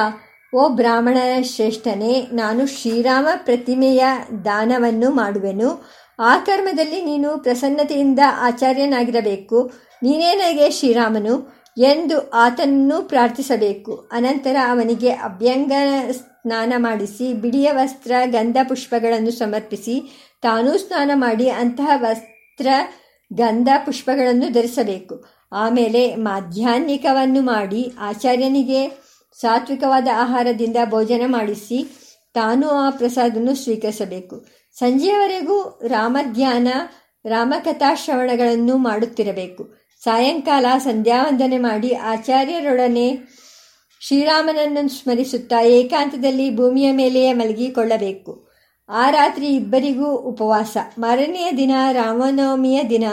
[0.54, 4.04] ಓ ಬ್ರಾಹ್ಮಣ ಶ್ರೇಷ್ಠನೇ, ನಾನು ಶ್ರೀರಾಮ ಪ್ರತಿಮೆಯ
[4.44, 5.90] ದಾನವನ್ನು ಮಾಡುವೆನು.
[6.18, 9.72] ಆ ಕರ್ಮದಲ್ಲಿ ನೀನು ಪ್ರಸನ್ನತೆಯಿಂದ ಆಚಾರ್ಯನಾಗಿರಬೇಕು.
[10.02, 14.08] ನೀನೇ ನನಗೆ ಶ್ರೀರಾಮನು ಎಂದು ಆತನನ್ನು ಪ್ರಾರ್ಥಿಸಬೇಕು.
[14.12, 15.72] ಅನಂತರ ಅವನಿಗೆ ಅಭ್ಯಂಗ
[16.10, 22.66] ಸ್ನಾನ ಮಾಡಿಸಿ ಬಿಡಿಯ ವಸ್ತ್ರ, ಗಂಧ ಪುಷ್ಪಗಳನ್ನು ಸಮರ್ಪಿಸಿ, ತಾನೂ ಸ್ನಾನ ಮಾಡಿ ಅಂತಹ ವಸ್ತ್ರ,
[23.32, 25.24] ಗಂಧ ಪುಷ್ಪಗಳನ್ನು ಧರಿಸಬೇಕು.
[25.52, 28.88] ಆಮೇಲೆ ಮಾಧ್ಯಾಹ್ನಿಕವನ್ನು ಮಾಡಿ ಆಚಾರ್ಯನಿಗೆ
[29.40, 31.88] ಸಾತ್ವಿಕವಾದ ಆಹಾರದಿಂದ ಭೋಜನ ಮಾಡಿಸಿ,
[32.34, 34.63] ತಾನು ಆ ಪ್ರಸಾದವನ್ನು ಸ್ವೀಕರಿಸಬೇಕು.
[34.78, 36.68] ಸಂಜೆಯವರೆಗೂ ರಾಮಧ್ಯಾನ,
[37.26, 39.74] ರಾಮಕಥಾಶ್ರವಣಗಳನ್ನು ಮಾಡುತ್ತಿರಬೇಕು.
[40.04, 43.18] ಸಾಯಂಕಾಲ ಸಂಧ್ಯಾವಂದನೆ ಮಾಡಿ ಆಚಾರ್ಯರೊಡನೆ
[44.00, 48.48] ಶ್ರೀರಾಮನನ್ನು ಸ್ಮರಿಸುತ್ತಾ ಏಕಾಂತದಲ್ಲಿ ಭೂಮಿಯ ಮೇಲೆಯೇ ಮಲಗಿಕೊಳ್ಳಬೇಕು.
[48.88, 50.76] ಆ ರಾತ್ರಿ ಇಬ್ಬರಿಗೂ ಉಪವಾಸ.
[50.98, 53.04] ಮಾರನೆಯ ದಿನ, ರಾಮನವಮಿಯ ದಿನ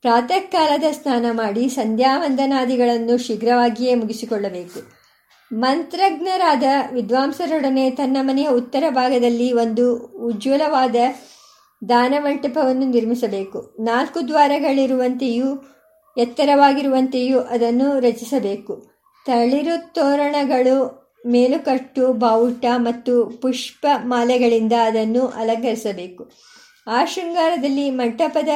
[0.00, 5.03] ಪ್ರಾತಃ ಕಾಲದ ಸ್ನಾನ ಮಾಡಿ ಸಂಧ್ಯಾವಂದನಾದಿಗಳನ್ನು ಶೀಘ್ರವಾಗಿಯೇ ಮುಗಿಸಿಕೊಳ್ಳಬೇಕು.
[5.52, 10.96] ಮಂತ್ರಜ್ಞರಾದ ವಿದ್ವಾಂಸರೊಡನೆ ತನ್ನ ಮನೆಯ ಉತ್ತರ ಭಾಗದಲ್ಲಿ ಒಂದು ಉಜ್ವಲವಾದ
[11.88, 13.76] ದಾನಮಂಟಪವನ್ನು ನಿರ್ಮಿಸಬೇಕು.
[13.80, 15.64] ನಾಲ್ಕು ದ್ವಾರಗಳಿರುವಂತೆಯೂ,
[16.18, 18.90] ಎತ್ತರವಾಗಿರುವಂತೆಯೂ ಅದನ್ನು ರಚಿಸಬೇಕು.
[19.26, 26.32] ತಳಿರು ತೋರಣಗಳು, ಮೇಲುಕಟ್ಟು, ಬಾವುಟ ಮತ್ತು ಪುಷ್ಪ ಮಾಲೆಗಳಿಂದ ಅದನ್ನು ಅಲಂಕರಿಸಬೇಕು.
[26.86, 28.48] ಆ ಶೃಂಗಾರದಲ್ಲಿ ಮಂಟಪದ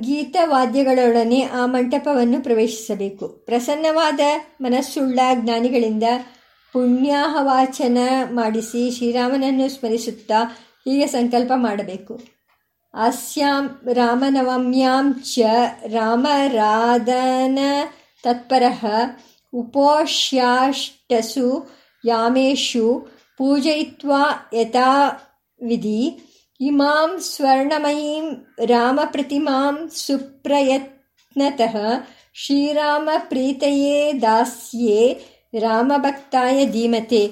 [0.00, 3.28] ಗೀತವಾದ್ಯಗಳೊಡನೆ ಆ ಮಂಟಪವನ್ನು ಪ್ರವೇಶಿಸಬೇಕು.
[3.28, 4.20] ಪ್ರಸನ್ನವಾದ
[4.60, 6.02] ಮನಸ್ಸುಳ್ಳ ಜ್ಞಾನಿಗಳಿಂದ
[6.72, 7.98] ಪುಣ್ಯಾಹವಾಚನ
[8.30, 10.44] ಮಾಡಿಸಿ ಶ್ರೀರಾಮನನ್ನು ಸ್ಮರಿಸುತ್ತಾ
[10.84, 12.20] ಹೀಗೆ ಸಂಕಲ್ಪ ಮಾಡಬೇಕು.
[12.94, 15.38] ಅಸ್ಯಾಂ ರಾಮನವಮ್ಯಾಂ ಚ
[15.86, 17.58] ರಾಮರಾಧನ
[18.24, 18.86] ತತ್ಪರಃ
[19.54, 21.46] ಉಪೋಷ್ಯಾಷ್ಟಸು
[22.04, 23.08] ಯಾಮೇಶು
[23.38, 26.31] ಪೂಜಯಿತ್ವಾ ಯಥಾವಿಧಿ
[26.62, 31.76] ಇಮಾಂ ಸ್ವರ್ಣಮಯೀಂ ರಾಮಪ್ರತಿಮಾಂ ಸುಪ್ರಯತ್ನತಃ
[32.34, 35.20] ಶ್ರೀರಾಮಪ್ರೀತಯೇ ದಾಸ್ಯೆ
[35.58, 37.30] ರಾಮಭಕ್ತಾಯ ಧೀಮತೆ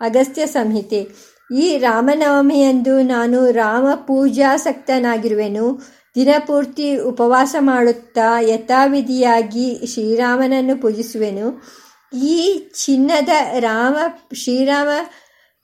[0.00, 5.80] ಅಗಸ್ತ್ಯ ಸಂಹಿತೆ ಈ ರಾಮನವಮಿಯಂದು ನಾನು ರಾಮ ಪೂಜಾಸಕ್ತನಾಗಿರುವೆನು
[6.14, 11.62] ದಿನಪೂರ್ತಿ ಉಪವಾಸ ಮಾಡುತ್ತಾ ಯಥಾವಿಧಿಯಾಗಿ ಶ್ರೀರಾಮನನ್ನು ಪೂಜಿಸುವೆನು.
[12.18, 13.96] ಈ ಚಿನ್ನದ ರಾಮ,
[14.34, 14.88] ಶ್ರೀರಾಮ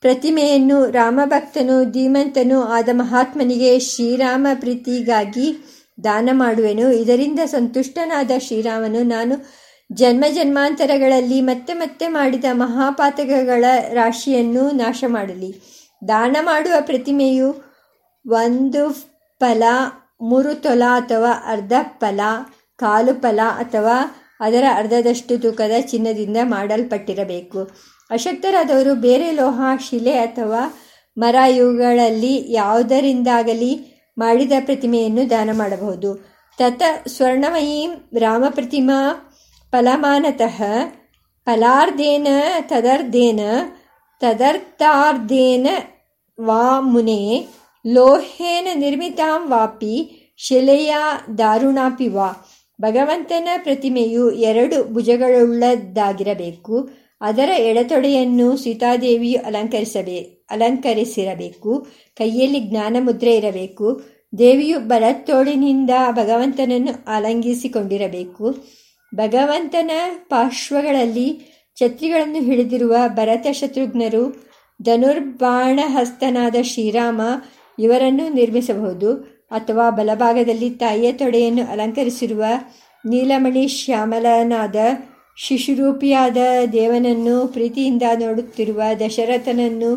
[0.00, 5.56] ಪ್ರತಿಮೆಯನ್ನು ರಾಮಭಕ್ತನು, ಧೀಮಂತನು ಆದ ಮಹಾತ್ಮನಿಗೆ ಶ್ರೀರಾಮ ಪ್ರೀತಿಗಾಗಿ
[6.04, 6.92] ದಾನ ಮಾಡುವೆನು.
[6.92, 15.75] ಇದರಿಂದ ಸಂತುಷ್ಟನಾದ ಶ್ರೀರಾಮನು, ನಾನು ಜನ್ಮ ಜನ್ಮಾಂತರಗಳಲ್ಲಿ ಮತ್ತೆ ಮತ್ತೆ ಮಾಡಿದ ಮಹಾಪಾತಕಗಳ ರಾಶಿಯನ್ನು ನಾಶ ಮಾಡಲಿ
[16.08, 17.48] ದಾನ ಮಾಡುವ ಪ್ರತಿಮೆಯು
[18.28, 18.88] ಒಂದು
[19.40, 19.62] ಫಲ,
[20.20, 22.20] ಮೂರು ತೊಲ ಅಥವಾ ಅರ್ಧ ಫಲ,
[22.76, 27.70] ಕಾಲು ಫಲ ಅಥವಾ ಅದರ ಅರ್ಧದಷ್ಟು ತೂಕದ ಚಿನ್ನದಿಂದ ಮಾಡಲ್ಪಟ್ಟಿರಬೇಕು.
[28.10, 30.78] ಅಶಕ್ತರಾದವರು ಬೇರೆ ಲೋಹ, ಶಿಲೆ ಅಥವಾ
[31.18, 36.36] ಮರ ಇವುಗಳಲ್ಲಿ ಯಾವುದರಿಂದಾಗಲಿ ಮಾಡಿದ ಪ್ರತಿಮೆಯನ್ನು ದಾನ ಮಾಡಬಹುದು.
[36.58, 37.86] ತತ ಸ್ವರ್ಣಮಯೀ
[38.18, 39.32] ರಾಮ ಪ್ರತಿಮಾ
[39.70, 40.62] ಫಲಮಾನತಃ
[41.44, 42.26] ಫಲಾರ್ಧೇನ
[42.60, 43.40] ತದರ್ಧೇನ
[44.20, 45.66] ತದರ್ಥಾರ್ಧೇನ
[46.38, 47.20] ವಾ ಮುನೆ
[47.84, 49.96] ಲೋಹೇನ ನಿರ್ಮಿತಾಂ ವಾಪಿ
[50.38, 50.94] ಶಿಲೆಯ
[51.38, 52.28] ದಾರುಣಾಪಿ ವಾ
[52.80, 56.90] ಭಗವಂತನ ಪ್ರತಿಮೆಯು ಎರಡು ಭುಜಗಳುಳ್ಳದ್ದಾಗಿರಬೇಕು,
[57.20, 60.18] ಅದರ ಎಡತೊಡೆಯನ್ನು ಸೀತಾದೇವಿಯು ಅಲಂಕರಿಸಬೇ,
[60.50, 61.86] ಅಲಂಕರಿಸಿರಬೇಕು,
[62.16, 63.86] ಕೈಯಲ್ಲಿ ಜ್ಞಾನ ಮುದ್ರೆ ಇರಬೇಕು,
[64.38, 68.46] ದೇವಿಯು ಬಲತ್ತೋಳಿನಿಂದ ಭಗವಂತನನ್ನು ಅಲಂಗಿಸಿಕೊಂಡಿರಬೇಕು
[69.12, 69.90] ಭಗವಂತನ
[70.28, 71.28] ಪಾರ್ಶ್ವಗಳಲ್ಲಿ
[71.80, 74.46] ಛತ್ರಿಗಳನ್ನು ಹಿಡಿದಿರುವ ಭರತ ಶತ್ರುಘ್ನರು
[74.82, 77.20] ಧನುರ್ಬಾಣಹಸ್ತನಾದ ಶ್ರೀರಾಮ
[77.78, 79.14] ಇವರನ್ನು ನಿರ್ಮಿಸಬಹುದು
[79.50, 82.44] ಅಥವಾ ಬಲಭಾಗದಲ್ಲಿ ತಾಯಿಯ ತೊಡೆಯನ್ನು ಅಲಂಕರಿಸಿರುವ
[83.04, 84.76] ನೀಲಮಣಿ ಶ್ಯಾಮಲನಾದ
[85.36, 86.36] ಶಿಶುರೂಪಿಯಾದ
[86.72, 89.90] ದೇವನನ್ನು ಪ್ರೀತಿಯಿಂದ ನೋಡುತ್ತಿರುವ ದಶರಥನನ್ನು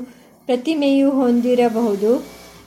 [0.46, 2.12] ಪ್ರತಿಮೆಯು ಹೊಂದಿರಬಹುದು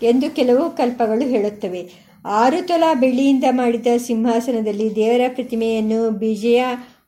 [0.03, 1.83] ಎಂದು ಕೆಲವು ಕಲ್ಪಗಳು ಹೇಳುತ್ತವೆ.
[2.27, 6.65] ಆರು ತೊಲ ಬೆಳ್ಳಿಯಿಂದ ಮಾಡಿದ ಸಿಂಹಾಸನದಲ್ಲಿ ದೇವರ ಪ್ರತಿಮೆಯನ್ನು ಬಿಜಯ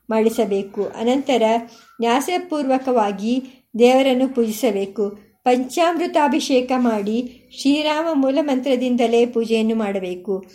[0.09, 0.83] ಮಾಡಿಸಬೇಕು.
[0.83, 1.43] ಅನಂತರ
[2.01, 3.43] ನ್ಯಾಸಪೂರ್ವಕವಾಗಿ
[3.79, 5.09] ದೇವರನ್ನು ಪೂಜಿಸಬೇಕು.
[5.43, 10.45] ಪಂಚಾಮೃತಾಭಿಷೇಕ ಮಾಡಿ ಶ್ರೀರಾಮ ಮೂಲ ಮಂತ್ರದಿಂದಲೇ ಪೂಜೆಯನ್ನು ಮಾಡಬೇಕು.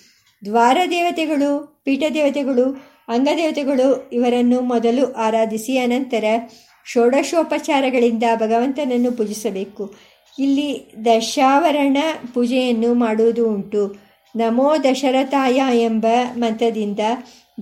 [0.45, 2.77] ದ್ವಾರ ದೇವತೆಗಳು ಪೀಠದೇವತೆಗಳು
[3.09, 6.25] ಅಂಗದೇವತೆಗಳು ಇವರನ್ನು ಮೊದಲು ಆರಾಧಿಸಿ ಅನಂತರ
[6.93, 9.95] ಷೋಡಶೋಪಚಾರಗಳಿಂದ ಭಗವಂತನನ್ನು ಪೂಜಿಸಬೇಕು.
[10.39, 11.97] ಇಲ್ಲಿ ದಶಾವರಣ
[12.35, 13.97] ಪೂಜೆಯನ್ನು ಮಾಡುವುದು ಉಂಟು.
[14.37, 16.99] ನಮೋ ದಶರಥಾಯ ಎಂಬ ಮಂತ್ರದಿಂದ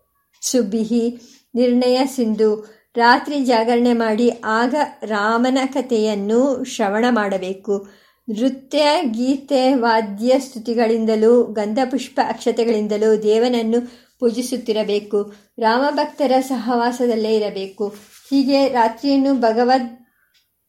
[0.43, 1.21] ಸುಭಿಃ
[1.55, 2.79] ನಿರ್ಣಯ ಸಿಂಧು.
[2.97, 4.75] ರಾತ್ರಿ ಜಾಗರಣೆ ಮಾಡಿ ಆಗ
[5.05, 7.89] ರಾಮನ ಕಥೆಯನ್ನು ಶ್ರವಣ ಮಾಡಬೇಕು.
[8.31, 15.33] ನೃತ್ಯ, ಗೀತೆ, ವಾದ್ಯ ಸ್ತುತಿಗಳಿಂದಲೂ, ಗಂಧಪುಷ್ಪ ಅಕ್ಷತೆಗಳಿಂದಲೂ ದೇವನನ್ನು ಪೂಜಿಸುತ್ತಿರಬೇಕು.
[15.59, 17.95] ರಾಮಭಕ್ತರ ಸಹವಾಸದಲ್ಲೇ ಇರಬೇಕು.
[18.31, 19.99] ಹೀಗೆ ರಾತ್ರಿಯನ್ನು ಭಗವದ್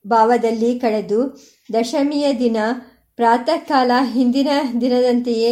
[0.07, 1.39] ಭಾವದಲ್ಲಿ ಕಳೆದು
[1.74, 2.57] ದಶಮಿಯ ದಿನ
[3.16, 4.47] ಪ್ರಾತಃ ಕಾಲ ಹಿಂದಿನ
[4.82, 5.51] ದಿನದಂತೆಯೇ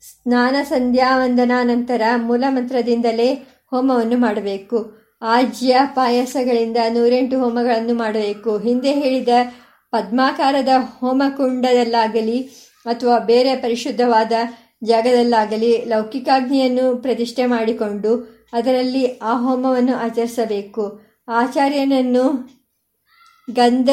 [0.00, 3.34] ಸ್ನಾನ ಸಂಧ್ಯಾವಂದನಾ ನಂತರ ಮೂಲಮಂತ್ರದಿಂದಲೇ
[3.70, 5.02] ಹೋಮವನ್ನು ಮಾಡಬೇಕು.
[5.22, 8.58] ಆಜ್ಯ ಪಾಯಸಗಳಿಂದ ನೂರೆಂಟು ಹೋಮಗಳನ್ನು ಮಾಡಬೇಕು.
[8.58, 9.28] ಹಿಂದೆ ಹೇಳಿದ
[9.90, 10.68] ಪದ್ಮಾಕಾರದ
[10.98, 12.38] ಹೋಮಕುಂಡದಲ್ಲಾಗಲಿ
[12.86, 14.32] ಅಥವಾ ಬೇರೆ ಪರಿಶುದ್ಧವಾದ
[14.84, 18.12] ಜಾಗದಲ್ಲಾಗಲಿ ಲೌಕಿಕಾಗ್ನಿಯನ್ನು ಪ್ರತಿಷ್ಠೆ ಮಾಡಿಕೊಂಡು
[18.52, 21.11] ಅದರಲ್ಲಿ ಆ ಹೋಮವನ್ನು ಆಚರಿಸಬೇಕು.
[21.40, 22.52] ಆಚಾರ್ಯನನ್ನು
[23.48, 23.88] ಗಂಧ,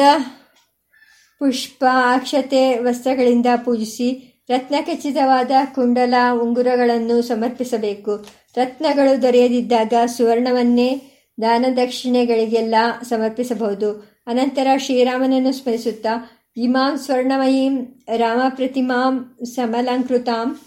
[1.38, 1.84] ಪುಷ್ಪ,
[2.14, 4.08] ಅಕ್ಷತೆ ವಸ್ತ್ರಗಳಿಂದ ಪೂಜಿಸಿ
[4.48, 8.26] ರತ್ನಖಚಿತವಾದ ಕುಂಡಲ ಉಂಗುರಗಳನ್ನು ಸಮರ್ಪಿಸಬೇಕು.
[8.56, 11.00] ರತ್ನಗಳು ದೊರೆಯದಿದ್ದಾಗ ಸುವರ್ಣವನ್ನೇ
[11.42, 14.20] ದಾನ ದಕ್ಷಿಣೆಗಳಿಗೆಲ್ಲ ಸಮರ್ಪಿಸಬಹುದು.
[14.26, 20.60] ಅನಂತರ ಶ್ರೀರಾಮನನ್ನು ಸ್ಮರಿಸುತ್ತಾ, ಇಮಾಂ ಸ್ವರ್ಣಮಯೀಂ ರಾಮ ಪ್ರತಿಮಾಂ ಸಮಲಂಕೃತಾಂ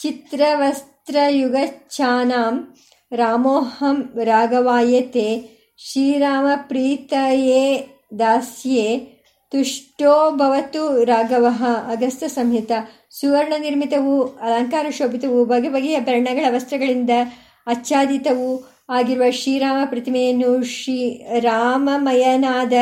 [0.00, 2.74] ಚಿತ್ರವಸ್ತ್ರಯುಗಚ್ಛಾನಾಂ
[3.12, 7.86] ರಾಮೋಹಂ ರಾಘವಾಯತೆ ಶ್ರೀರಾಮ ಪ್ರೀತಯೇ
[8.18, 9.00] ದಾಸ್ಯೆ
[9.50, 11.46] ತುಷ್ಟೋ ಭವತು ರಾಘವ.
[11.90, 12.72] ಅಗಸ್ತ ಸಂಹಿತ.
[13.10, 17.10] ಸುವರ್ಣ ನಿರ್ಮಿತವು ಅಲಂಕಾರ ಶೋಭಿತವು, ಬಗೆ ಬಗೆಯ ಬಣ್ಣಗಳ ವಸ್ತ್ರಗಳಿಂದ
[17.66, 22.72] ಆಚ್ಛಾದಿತವು ಆಗಿರುವ ಶ್ರೀರಾಮ ಪ್ರತಿಮೆಯನ್ನು ಶ್ರೀ ರಾಮಮಯನಾದ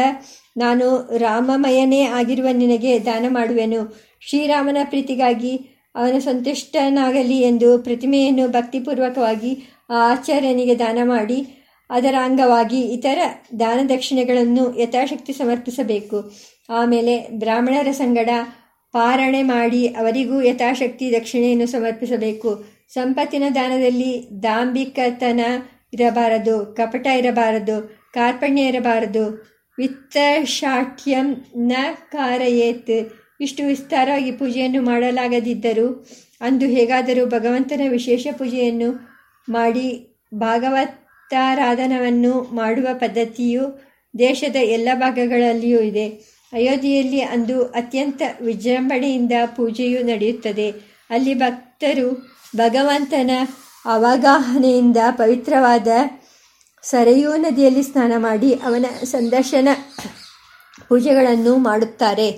[0.56, 3.96] ನಾನು ರಾಮಮಯನೇ ಆಗಿರುವ ನಿನಗೆ ದಾನ ಮಾಡುವೆನು.
[4.20, 5.56] ಶ್ರೀರಾಮನ ಪ್ರೀತಿಗಾಗಿ
[5.94, 9.52] ಅವನ ಸಂತುಷ್ಟನಾಗಲಿ ಎಂದು ಪ್ರತಿಮೆಯನ್ನು ಭಕ್ತಿಪೂರ್ವಕವಾಗಿ
[9.90, 11.57] ಆಚಾರ್ಯನಿಗೆ ದಾನ ಮಾಡಿ
[11.90, 13.18] ಅದರ ಅಂಗವಾಗಿ ಇತರ
[13.60, 16.32] ದಾನ ದಕ್ಷಿಣೆಗಳನ್ನು ಯಥಾಶಕ್ತಿ ಸಮರ್ಪಿಸಬೇಕು.
[16.70, 18.28] ಆಮೇಲೆ ಬ್ರಾಹ್ಮಣರ ಸಂಗಡ
[18.92, 22.64] ಪಾರಣೆ ಮಾಡಿ ಅವರಿಗೂ ಯಥಾಶಕ್ತಿ ದಕ್ಷಿಣೆಯನ್ನು ಸಮರ್ಪಿಸಬೇಕು.
[22.88, 25.40] ಸಂಪತ್ತಿನ ದಾನದಲ್ಲಿ ದಾಂಬಿಕತನ
[25.92, 29.24] ಇರಬಾರದು, ಕಪಟ ಇರಬಾರದು, ಕಾರ್ಪಣ್ಯ ಇರಬಾರದು.
[29.78, 31.72] ವಿತ್ತಶಾಠ್ಯಂ ನ
[32.12, 33.12] ಕಾರಯೇತ್.
[33.40, 36.06] ಇಷ್ಟು ವಿಸ್ತಾರವಾಗಿ ಪೂಜೆಯನ್ನು ಮಾಡಲಾಗದಿದ್ದರೂ,
[36.40, 38.90] ಅಂದು ಹೇಗಾದರೂ ಭಗವಂತನ ವಿಶೇಷ ಪೂಜೆಯನ್ನು
[39.48, 39.88] ಮಾಡಿ
[41.32, 43.64] ಭಾಗವತಾರಾಧನವನ್ನು ಮಾಡುವ ಪದ್ಧತಿಯು
[44.18, 46.06] ದೇಶದ ಎಲ್ಲ ಭಾಗಗಳಲ್ಲಿಯೂ ಇದೆ.
[46.52, 50.68] ಅಯೋಧ್ಯೆಯಲ್ಲಿ ಅಂದು ಅತ್ಯಂತ ವಿಜೃಂಭಣೆಯಿಂದ ಪೂಜೆಯು ನಡೆಯುತ್ತದೆ.
[51.10, 52.08] ಅಲ್ಲಿ ಭಕ್ತರು
[52.56, 53.30] ಭಗವಂತನ
[53.84, 55.88] ಅವಗಾಹನೆಯಿಂದ ಪವಿತ್ರವಾದ
[56.82, 59.68] ಸರೆಯೂ ನದಿಯಲ್ಲಿ ಸ್ನಾನ ಮಾಡಿ ಅವನ ಸಂದರ್ಶನ
[60.88, 62.30] ಪೂಜೆಗಳನ್ನು ಮಾಡುತ್ತಾರೆ.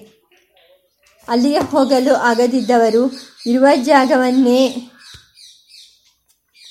[1.28, 3.04] ಅಲ್ಲಿಗೆ ಹೋಗಲು ಆಗದಿದ್ದವರು
[3.46, 4.62] ಇರುವ ಜಾಗವನ್ನೇ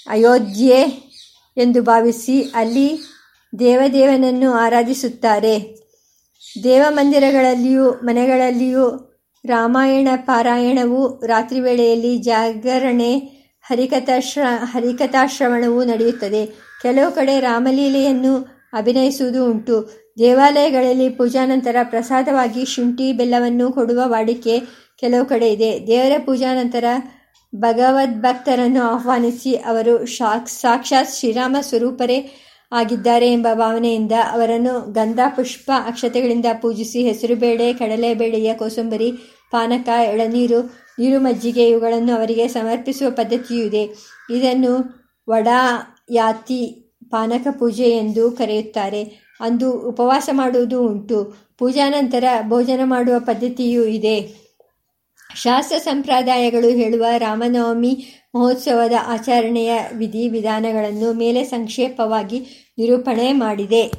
[0.08, 1.09] ಅಯೋಧ್ಯೆ
[1.60, 3.00] ಎಂದು ಭಾವಿಸಿ ಅಲ್ಲಿ
[3.60, 5.80] ದೇವದೇವನನ್ನು ಆರಾಧಿಸುತ್ತಾರೆ.
[6.64, 8.86] ದೇವಮಂದಿರಗಳಲ್ಲಿಯೂ ಮನೆಗಳಲ್ಲಿಯೂ
[9.46, 13.18] ರಾಮಾಯಣ, ಪಾರಾಯಣವು ರಾತ್ರಿ ವೇಳೆಯಲ್ಲಿ ಜಾಗರಣೆ
[13.62, 16.46] ಹರಿಕಥಾಶ್ರ ಹರಿಕಥಾಶ್ರವಣವು ನಡೆಯುತ್ತದೆ.
[16.82, 18.38] ಕೆಲವು ಕಡೆ ರಾಮಲೀಲೆಯನ್ನು
[18.74, 19.78] ಅಭಿನಯಿಸುವುದು ಉಂಟು.
[20.20, 24.60] ದೇವಾಲಯಗಳಲ್ಲಿ ಪೂಜಾ ನಂತರ ಪ್ರಸಾದವಾಗಿ ಶುಂಠಿ, ಬೆಲ್ಲವನ್ನು ಕೊಡುವ ವಾಡಿಕೆ
[25.00, 25.88] ಕೆಲವು ಕಡೆ ಇದೆ.
[25.88, 26.86] ದೇವರ ಪೂಜಾ ನಂತರ
[27.56, 32.30] ಭಗವದ್ಭಕ್ತರನ್ನು ಆಹ್ವಾನಿಸಿ ಅವರು ಸಾಕ್ಷಾತ್ ಶ್ರೀರಾಮ ಸ್ವರೂಪರೇ
[32.72, 39.12] ಆಗಿದ್ದಾರೆ ಎಂಬ ಭಾವನೆಯಿಂದ ಅವರನ್ನು ಗಂಧ ಪುಷ್ಪ ಅಕ್ಷತೆಗಳಿಂದ ಪೂಜಿಸಿ ಹೆಸರುಬೇಳೆ ಕಡಲೆಬೇಳೆಯ ಕೋಸಂಬರಿ,
[39.52, 40.60] ಪಾನಕ, ಎಳನೀರು
[41.00, 43.84] ನೀರು ಮಜ್ಜಿಗೆ ಇವುಗಳನ್ನು ಅವರಿಗೆ ಸಮರ್ಪಿಸುವ ಪದ್ಧತಿಯೂ ಇದೆ.
[44.36, 44.74] ಇದನ್ನು
[45.30, 46.62] ವಡಾಯಾತಿ
[47.10, 49.04] ಪಾನಕ ಪೂಜೆ ಎಂದು ಕರೆಯುತ್ತಾರೆ.
[49.40, 51.50] ಅಂದು ಉಪವಾಸ ಮಾಡುವುದು ಉಂಟು.
[51.58, 54.49] ಪೂಜಾ ನಂತರ ಭೋಜನ ಮಾಡುವ ಪದ್ಧತಿಯೂ ಇದೆ.
[55.40, 57.94] ಶಾಸ್ತ್ರ ಸಂಪ್ರದಾಯಗಳು ಹೇಳುವ ರಾಮನವಮಿ
[58.36, 62.40] ಮಹೋತ್ಸವದ ಆಚರಣೆಯ ವಿಧಿ ವಿಧಾನಗಳನ್ನು ಮೇಲೆ ಸಂಕ್ಷೇಪವಾಗಿ
[62.78, 63.92] ನಿರೂಪಣೆ ಮಾಡಿದೆ.